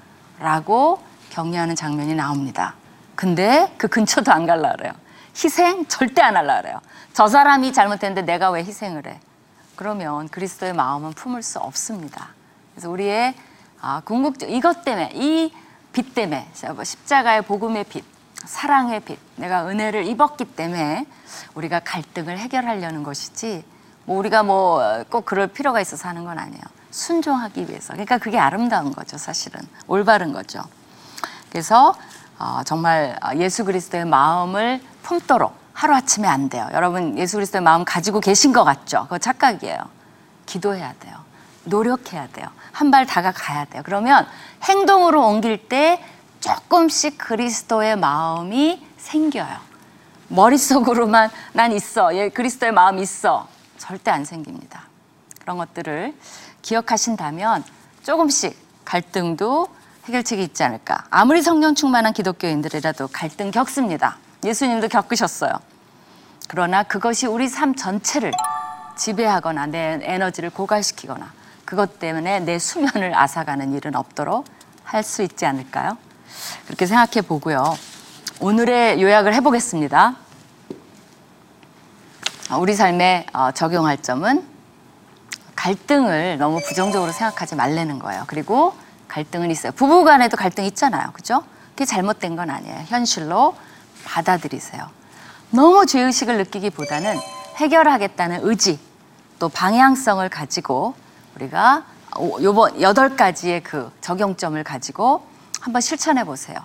라고 0.40 1.00
격려하는 1.30 1.76
장면이 1.76 2.14
나옵니다. 2.14 2.74
근데 3.14 3.72
그 3.78 3.86
근처도 3.86 4.32
안 4.32 4.46
갈라 4.46 4.72
그래요. 4.72 4.92
희생 5.36 5.86
절대 5.86 6.22
안 6.22 6.36
할라 6.36 6.60
그래요. 6.60 6.80
저 7.12 7.28
사람이 7.28 7.72
잘못했는데 7.72 8.22
내가 8.22 8.50
왜 8.50 8.64
희생을 8.64 9.06
해? 9.06 9.20
그러면 9.76 10.28
그리스도의 10.28 10.72
마음은 10.72 11.12
품을 11.12 11.42
수 11.42 11.60
없습니다. 11.60 12.30
그래서 12.72 12.90
우리의 12.90 13.34
아, 13.80 14.00
궁극적 14.04 14.50
이것 14.50 14.84
때문에 14.84 15.10
이 15.14 15.52
빛 15.94 16.14
때문에 16.14 16.50
십자가의 16.82 17.42
복음의 17.42 17.84
빛, 17.84 18.04
사랑의 18.44 19.00
빛, 19.00 19.18
내가 19.36 19.66
은혜를 19.66 20.04
입었기 20.06 20.44
때문에 20.44 21.06
우리가 21.54 21.80
갈등을 21.80 22.38
해결하려는 22.38 23.02
것이지 23.02 23.64
뭐 24.04 24.18
우리가 24.18 24.42
뭐 24.42 25.04
꼭 25.08 25.24
그럴 25.24 25.46
필요가 25.46 25.80
있어서 25.80 26.08
하는 26.08 26.24
건 26.24 26.38
아니에요. 26.38 26.62
순종하기 26.90 27.68
위해서. 27.68 27.92
그러니까 27.92 28.18
그게 28.18 28.38
아름다운 28.38 28.92
거죠, 28.92 29.16
사실은. 29.16 29.60
올바른 29.86 30.32
거죠. 30.32 30.62
그래서 31.50 31.94
어, 32.38 32.60
정말 32.64 33.18
예수 33.36 33.64
그리스도의 33.64 34.04
마음을 34.04 34.80
품도록 35.02 35.56
하루아침에 35.72 36.26
안 36.28 36.48
돼요. 36.48 36.68
여러분 36.72 37.16
예수 37.18 37.36
그리스도의 37.36 37.62
마음 37.62 37.84
가지고 37.84 38.20
계신 38.20 38.52
것 38.52 38.64
같죠? 38.64 39.04
그거 39.04 39.18
착각이에요. 39.18 39.78
기도해야 40.46 40.92
돼요. 41.00 41.16
노력해야 41.64 42.28
돼요. 42.28 42.46
한 42.72 42.90
발 42.90 43.06
다가가야 43.06 43.66
돼요. 43.66 43.82
그러면 43.84 44.26
행동으로 44.64 45.26
옮길 45.26 45.68
때 45.68 46.02
조금씩 46.40 47.18
그리스도의 47.18 47.96
마음이 47.96 48.84
생겨요. 48.98 49.56
머릿속으로만 50.28 51.30
난 51.52 51.72
있어. 51.72 52.14
예, 52.16 52.28
그리스도의 52.28 52.72
마음 52.72 52.98
있어. 52.98 53.46
절대 53.78 54.10
안 54.10 54.24
생깁니다. 54.24 54.82
그런 55.40 55.56
것들을 55.58 56.14
기억하신다면 56.62 57.64
조금씩 58.02 58.56
갈등도 58.84 59.68
해결책이 60.06 60.42
있지 60.42 60.62
않을까. 60.62 61.04
아무리 61.10 61.42
성령 61.42 61.74
충만한 61.74 62.12
기독교인들이라도 62.12 63.08
갈등 63.08 63.50
겪습니다. 63.50 64.16
예수님도 64.44 64.88
겪으셨어요. 64.88 65.52
그러나 66.48 66.82
그것이 66.82 67.26
우리 67.26 67.48
삶 67.48 67.74
전체를 67.74 68.32
지배하거나 68.96 69.66
내 69.66 69.98
에너지를 70.02 70.50
고갈시키거나 70.50 71.32
그것 71.64 71.98
때문에 71.98 72.40
내 72.40 72.58
수면을 72.58 73.16
앗아가는 73.16 73.72
일은 73.74 73.94
없도록 73.96 74.44
할 74.84 75.02
수 75.02 75.22
있지 75.22 75.46
않을까요? 75.46 75.96
그렇게 76.66 76.86
생각해 76.86 77.26
보고요. 77.26 77.76
오늘의 78.40 79.00
요약을 79.02 79.34
해보겠습니다. 79.34 80.16
우리 82.58 82.74
삶에 82.74 83.26
어, 83.32 83.50
적용할 83.52 84.00
점은 84.02 84.46
갈등을 85.56 86.36
너무 86.38 86.60
부정적으로 86.60 87.10
생각하지 87.12 87.56
말라는 87.56 87.98
거예요. 87.98 88.24
그리고 88.26 88.74
갈등은 89.08 89.50
있어요. 89.50 89.72
부부 89.72 90.04
간에도 90.04 90.36
갈등 90.36 90.64
있잖아요. 90.64 91.10
그죠? 91.12 91.42
그게 91.70 91.84
잘못된 91.86 92.36
건 92.36 92.50
아니에요. 92.50 92.82
현실로 92.86 93.56
받아들이세요. 94.04 94.88
너무 95.50 95.86
죄의식을 95.86 96.36
느끼기보다는 96.38 97.18
해결하겠다는 97.56 98.40
의지, 98.42 98.78
또 99.38 99.48
방향성을 99.48 100.28
가지고 100.28 100.94
우리가 101.36 101.84
요번 102.42 102.80
여덟 102.80 103.16
가지의 103.16 103.62
그 103.62 103.90
적용점을 104.00 104.62
가지고 104.62 105.26
한번 105.60 105.80
실천해 105.80 106.24
보세요. 106.24 106.58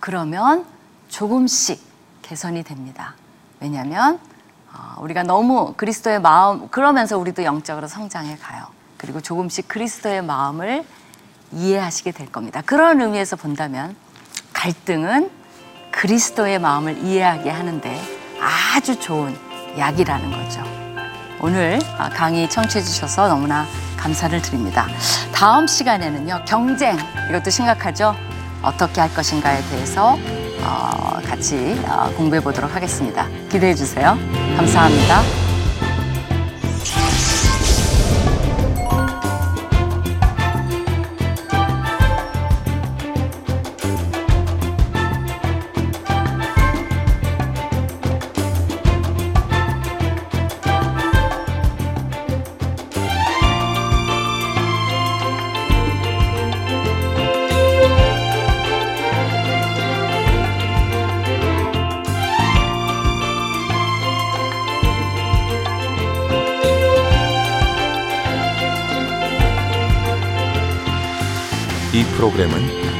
그러면 0.00 0.64
조금씩 1.08 1.80
개선이 2.22 2.62
됩니다. 2.62 3.14
왜냐하면 3.60 4.18
어, 4.72 4.96
우리가 5.00 5.22
너무 5.22 5.74
그리스도의 5.76 6.20
마음 6.20 6.68
그러면서 6.68 7.18
우리도 7.18 7.44
영적으로 7.44 7.86
성장해 7.86 8.38
가요. 8.38 8.66
그리고 8.96 9.20
조금씩 9.20 9.68
그리스도의 9.68 10.22
마음을 10.22 10.84
이해하시게 11.52 12.12
될 12.12 12.32
겁니다. 12.32 12.62
그런 12.64 13.00
의미에서 13.00 13.36
본다면 13.36 13.94
갈등은 14.52 15.30
그리스도의 15.92 16.58
마음을 16.58 16.98
이해하게 16.98 17.50
하는데 17.50 18.00
아주 18.40 18.98
좋은 18.98 19.36
약이라는 19.78 20.30
거죠. 20.30 20.83
오늘 21.44 21.78
아, 21.98 22.08
강의 22.08 22.48
청취해 22.48 22.82
주셔서 22.82 23.28
너무나 23.28 23.66
감사를 23.98 24.40
드립니다. 24.40 24.86
다음 25.30 25.66
시간에는요, 25.66 26.42
경쟁, 26.46 26.96
이것도 27.28 27.50
심각하죠? 27.50 28.16
어떻게 28.62 29.02
할 29.02 29.12
것인가에 29.12 29.60
대해서 29.68 30.16
어, 30.62 31.20
같이 31.26 31.78
어, 31.86 32.10
공부해 32.16 32.40
보도록 32.40 32.74
하겠습니다. 32.74 33.28
기대해 33.50 33.74
주세요. 33.74 34.16
감사합니다. 34.56 35.43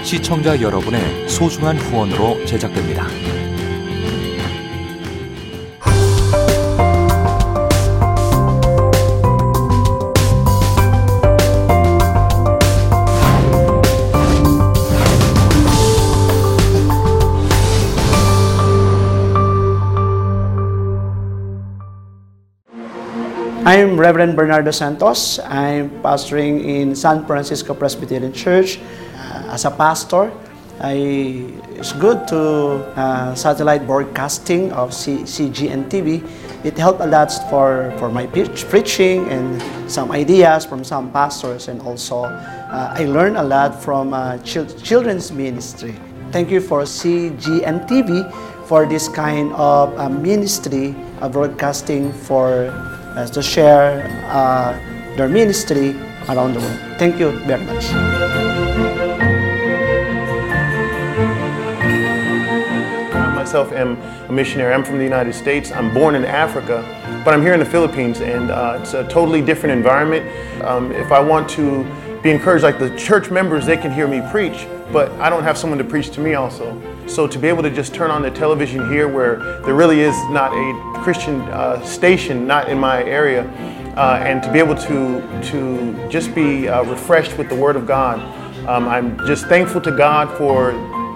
시청자 0.05 0.61
여러분의 0.61 1.27
소중한 1.27 1.79
후원으로 1.79 2.45
제작됩니다. 2.45 3.07
I'm 23.67 23.99
Reverend 23.99 24.37
Bernardo 24.37 24.71
Santos. 24.71 25.40
I'm 25.49 25.88
pastoring 26.03 26.61
in 26.61 26.95
San 26.95 27.25
Francisco 27.25 27.73
Presbyterian 27.73 28.35
Church 28.35 28.79
uh, 28.79 29.04
as 29.51 29.64
a 29.64 29.70
pastor. 29.70 30.33
I, 30.81 30.92
it's 31.79 31.92
good 31.92 32.27
to 32.29 32.83
uh, 32.99 33.35
satellite 33.35 33.87
broadcasting 33.87 34.73
of 34.73 34.92
C, 34.92 35.18
CGN 35.18 35.88
TV. 35.88 36.29
It 36.64 36.77
helped 36.79 37.01
a 37.01 37.07
lot 37.07 37.31
for, 37.49 37.94
for 37.99 38.09
my 38.09 38.27
preach, 38.27 38.64
preaching 38.68 39.29
and 39.29 39.62
some 39.90 40.11
ideas 40.11 40.64
from 40.64 40.83
some 40.83 41.12
pastors 41.12 41.68
and 41.68 41.81
also 41.83 42.25
uh, 42.25 42.94
I 42.97 43.05
learned 43.05 43.37
a 43.37 43.42
lot 43.42 43.81
from 43.81 44.12
uh, 44.12 44.38
chil- 44.38 44.66
children's 44.66 45.31
ministry. 45.31 45.94
Thank 46.33 46.51
you 46.51 46.61
for 46.61 46.83
CGN 46.83 47.87
TV 47.87 48.27
for 48.66 48.87
this 48.87 49.09
kind 49.09 49.53
of 49.53 49.97
uh, 49.97 50.09
ministry 50.09 50.97
uh, 51.20 51.29
broadcasting 51.29 52.12
for 52.12 52.73
uh, 53.14 53.27
to 53.29 53.42
share 53.42 54.03
their 55.16 55.29
ministry 55.29 55.94
around 56.29 56.55
the 56.55 56.61
world. 56.61 56.81
Thank 56.99 57.20
you 57.20 57.31
very 57.47 57.62
much. 57.64 58.24
Myself 63.55 63.73
am 63.73 63.97
a 64.29 64.33
missionary. 64.33 64.75
I'm 64.75 64.83
from 64.83 64.99
the 64.99 65.05
United 65.05 65.33
States. 65.33 65.71
I'm 65.71 65.95
born 65.95 66.17
in 66.17 66.25
Africa, 66.25 66.83
but 67.25 67.35
I'm 67.35 67.40
here 67.40 67.55
in 67.55 67.61
the 67.61 67.64
Philippines, 67.64 68.21
and 68.21 68.51
uh, 68.51 68.81
it's 68.81 68.95
a 68.95 69.07
totally 69.07 69.40
different 69.40 69.77
environment. 69.77 70.27
Um, 70.64 70.90
if 70.90 71.12
I 71.12 71.21
want 71.21 71.49
to 71.51 71.85
be 72.21 72.33
encouraged, 72.33 72.64
like 72.64 72.81
the 72.81 72.90
church 72.97 73.31
members, 73.31 73.64
they 73.64 73.77
can 73.77 73.93
hear 73.93 74.09
me 74.09 74.21
preach, 74.33 74.67
but 74.93 75.12
I 75.21 75.31
don't 75.31 75.45
have 75.45 75.57
someone 75.57 75.79
to 75.79 75.85
preach 75.85 76.11
to 76.14 76.21
me 76.21 76.35
also. 76.35 76.67
So 77.07 77.29
to 77.29 77.38
be 77.38 77.47
able 77.47 77.62
to 77.62 77.71
just 77.71 77.95
turn 77.95 78.11
on 78.11 78.23
the 78.23 78.31
television 78.33 78.90
here, 78.90 79.07
where 79.07 79.37
there 79.62 79.75
really 79.75 80.01
is 80.01 80.17
not 80.31 80.53
a 80.53 81.01
Christian 81.05 81.40
uh, 81.43 81.81
station, 81.85 82.49
not 82.49 82.69
in 82.69 82.77
my 82.77 83.05
area, 83.05 83.45
uh, 83.97 84.21
and 84.27 84.43
to 84.43 84.51
be 84.51 84.59
able 84.59 84.75
to 84.75 85.23
to 85.53 86.09
just 86.09 86.35
be 86.35 86.67
uh, 86.67 86.83
refreshed 86.87 87.38
with 87.38 87.49
the 87.49 87.55
Word 87.55 87.77
of 87.77 87.87
God, 87.87 88.19
um, 88.67 88.88
I'm 88.88 89.17
just 89.29 89.47
thankful 89.47 89.81
to 89.83 89.93
God 89.93 90.37
for 90.37 90.73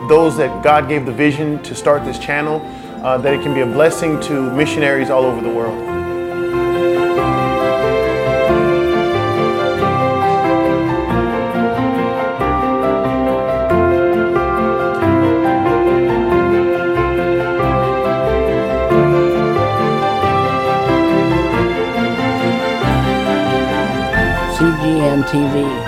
those 0.09 0.37
that 0.39 0.63
God 0.65 0.89
gave 0.89 1.05
the 1.05 1.13
vision 1.13 1.63
to 1.63 1.75
start 1.75 2.05
this 2.05 2.19
channel, 2.19 2.61
uh, 3.05 3.19
that 3.19 3.35
it 3.35 3.43
can 3.43 3.55
be 3.55 3.61
a 3.61 3.67
blessing 3.67 4.19
to 4.23 4.51
missionaries 4.51 5.11
all 5.11 5.25
over 5.25 5.41
the 5.41 5.51
world. 5.51 5.79
CGN 24.59 25.23
TV. 25.25 25.88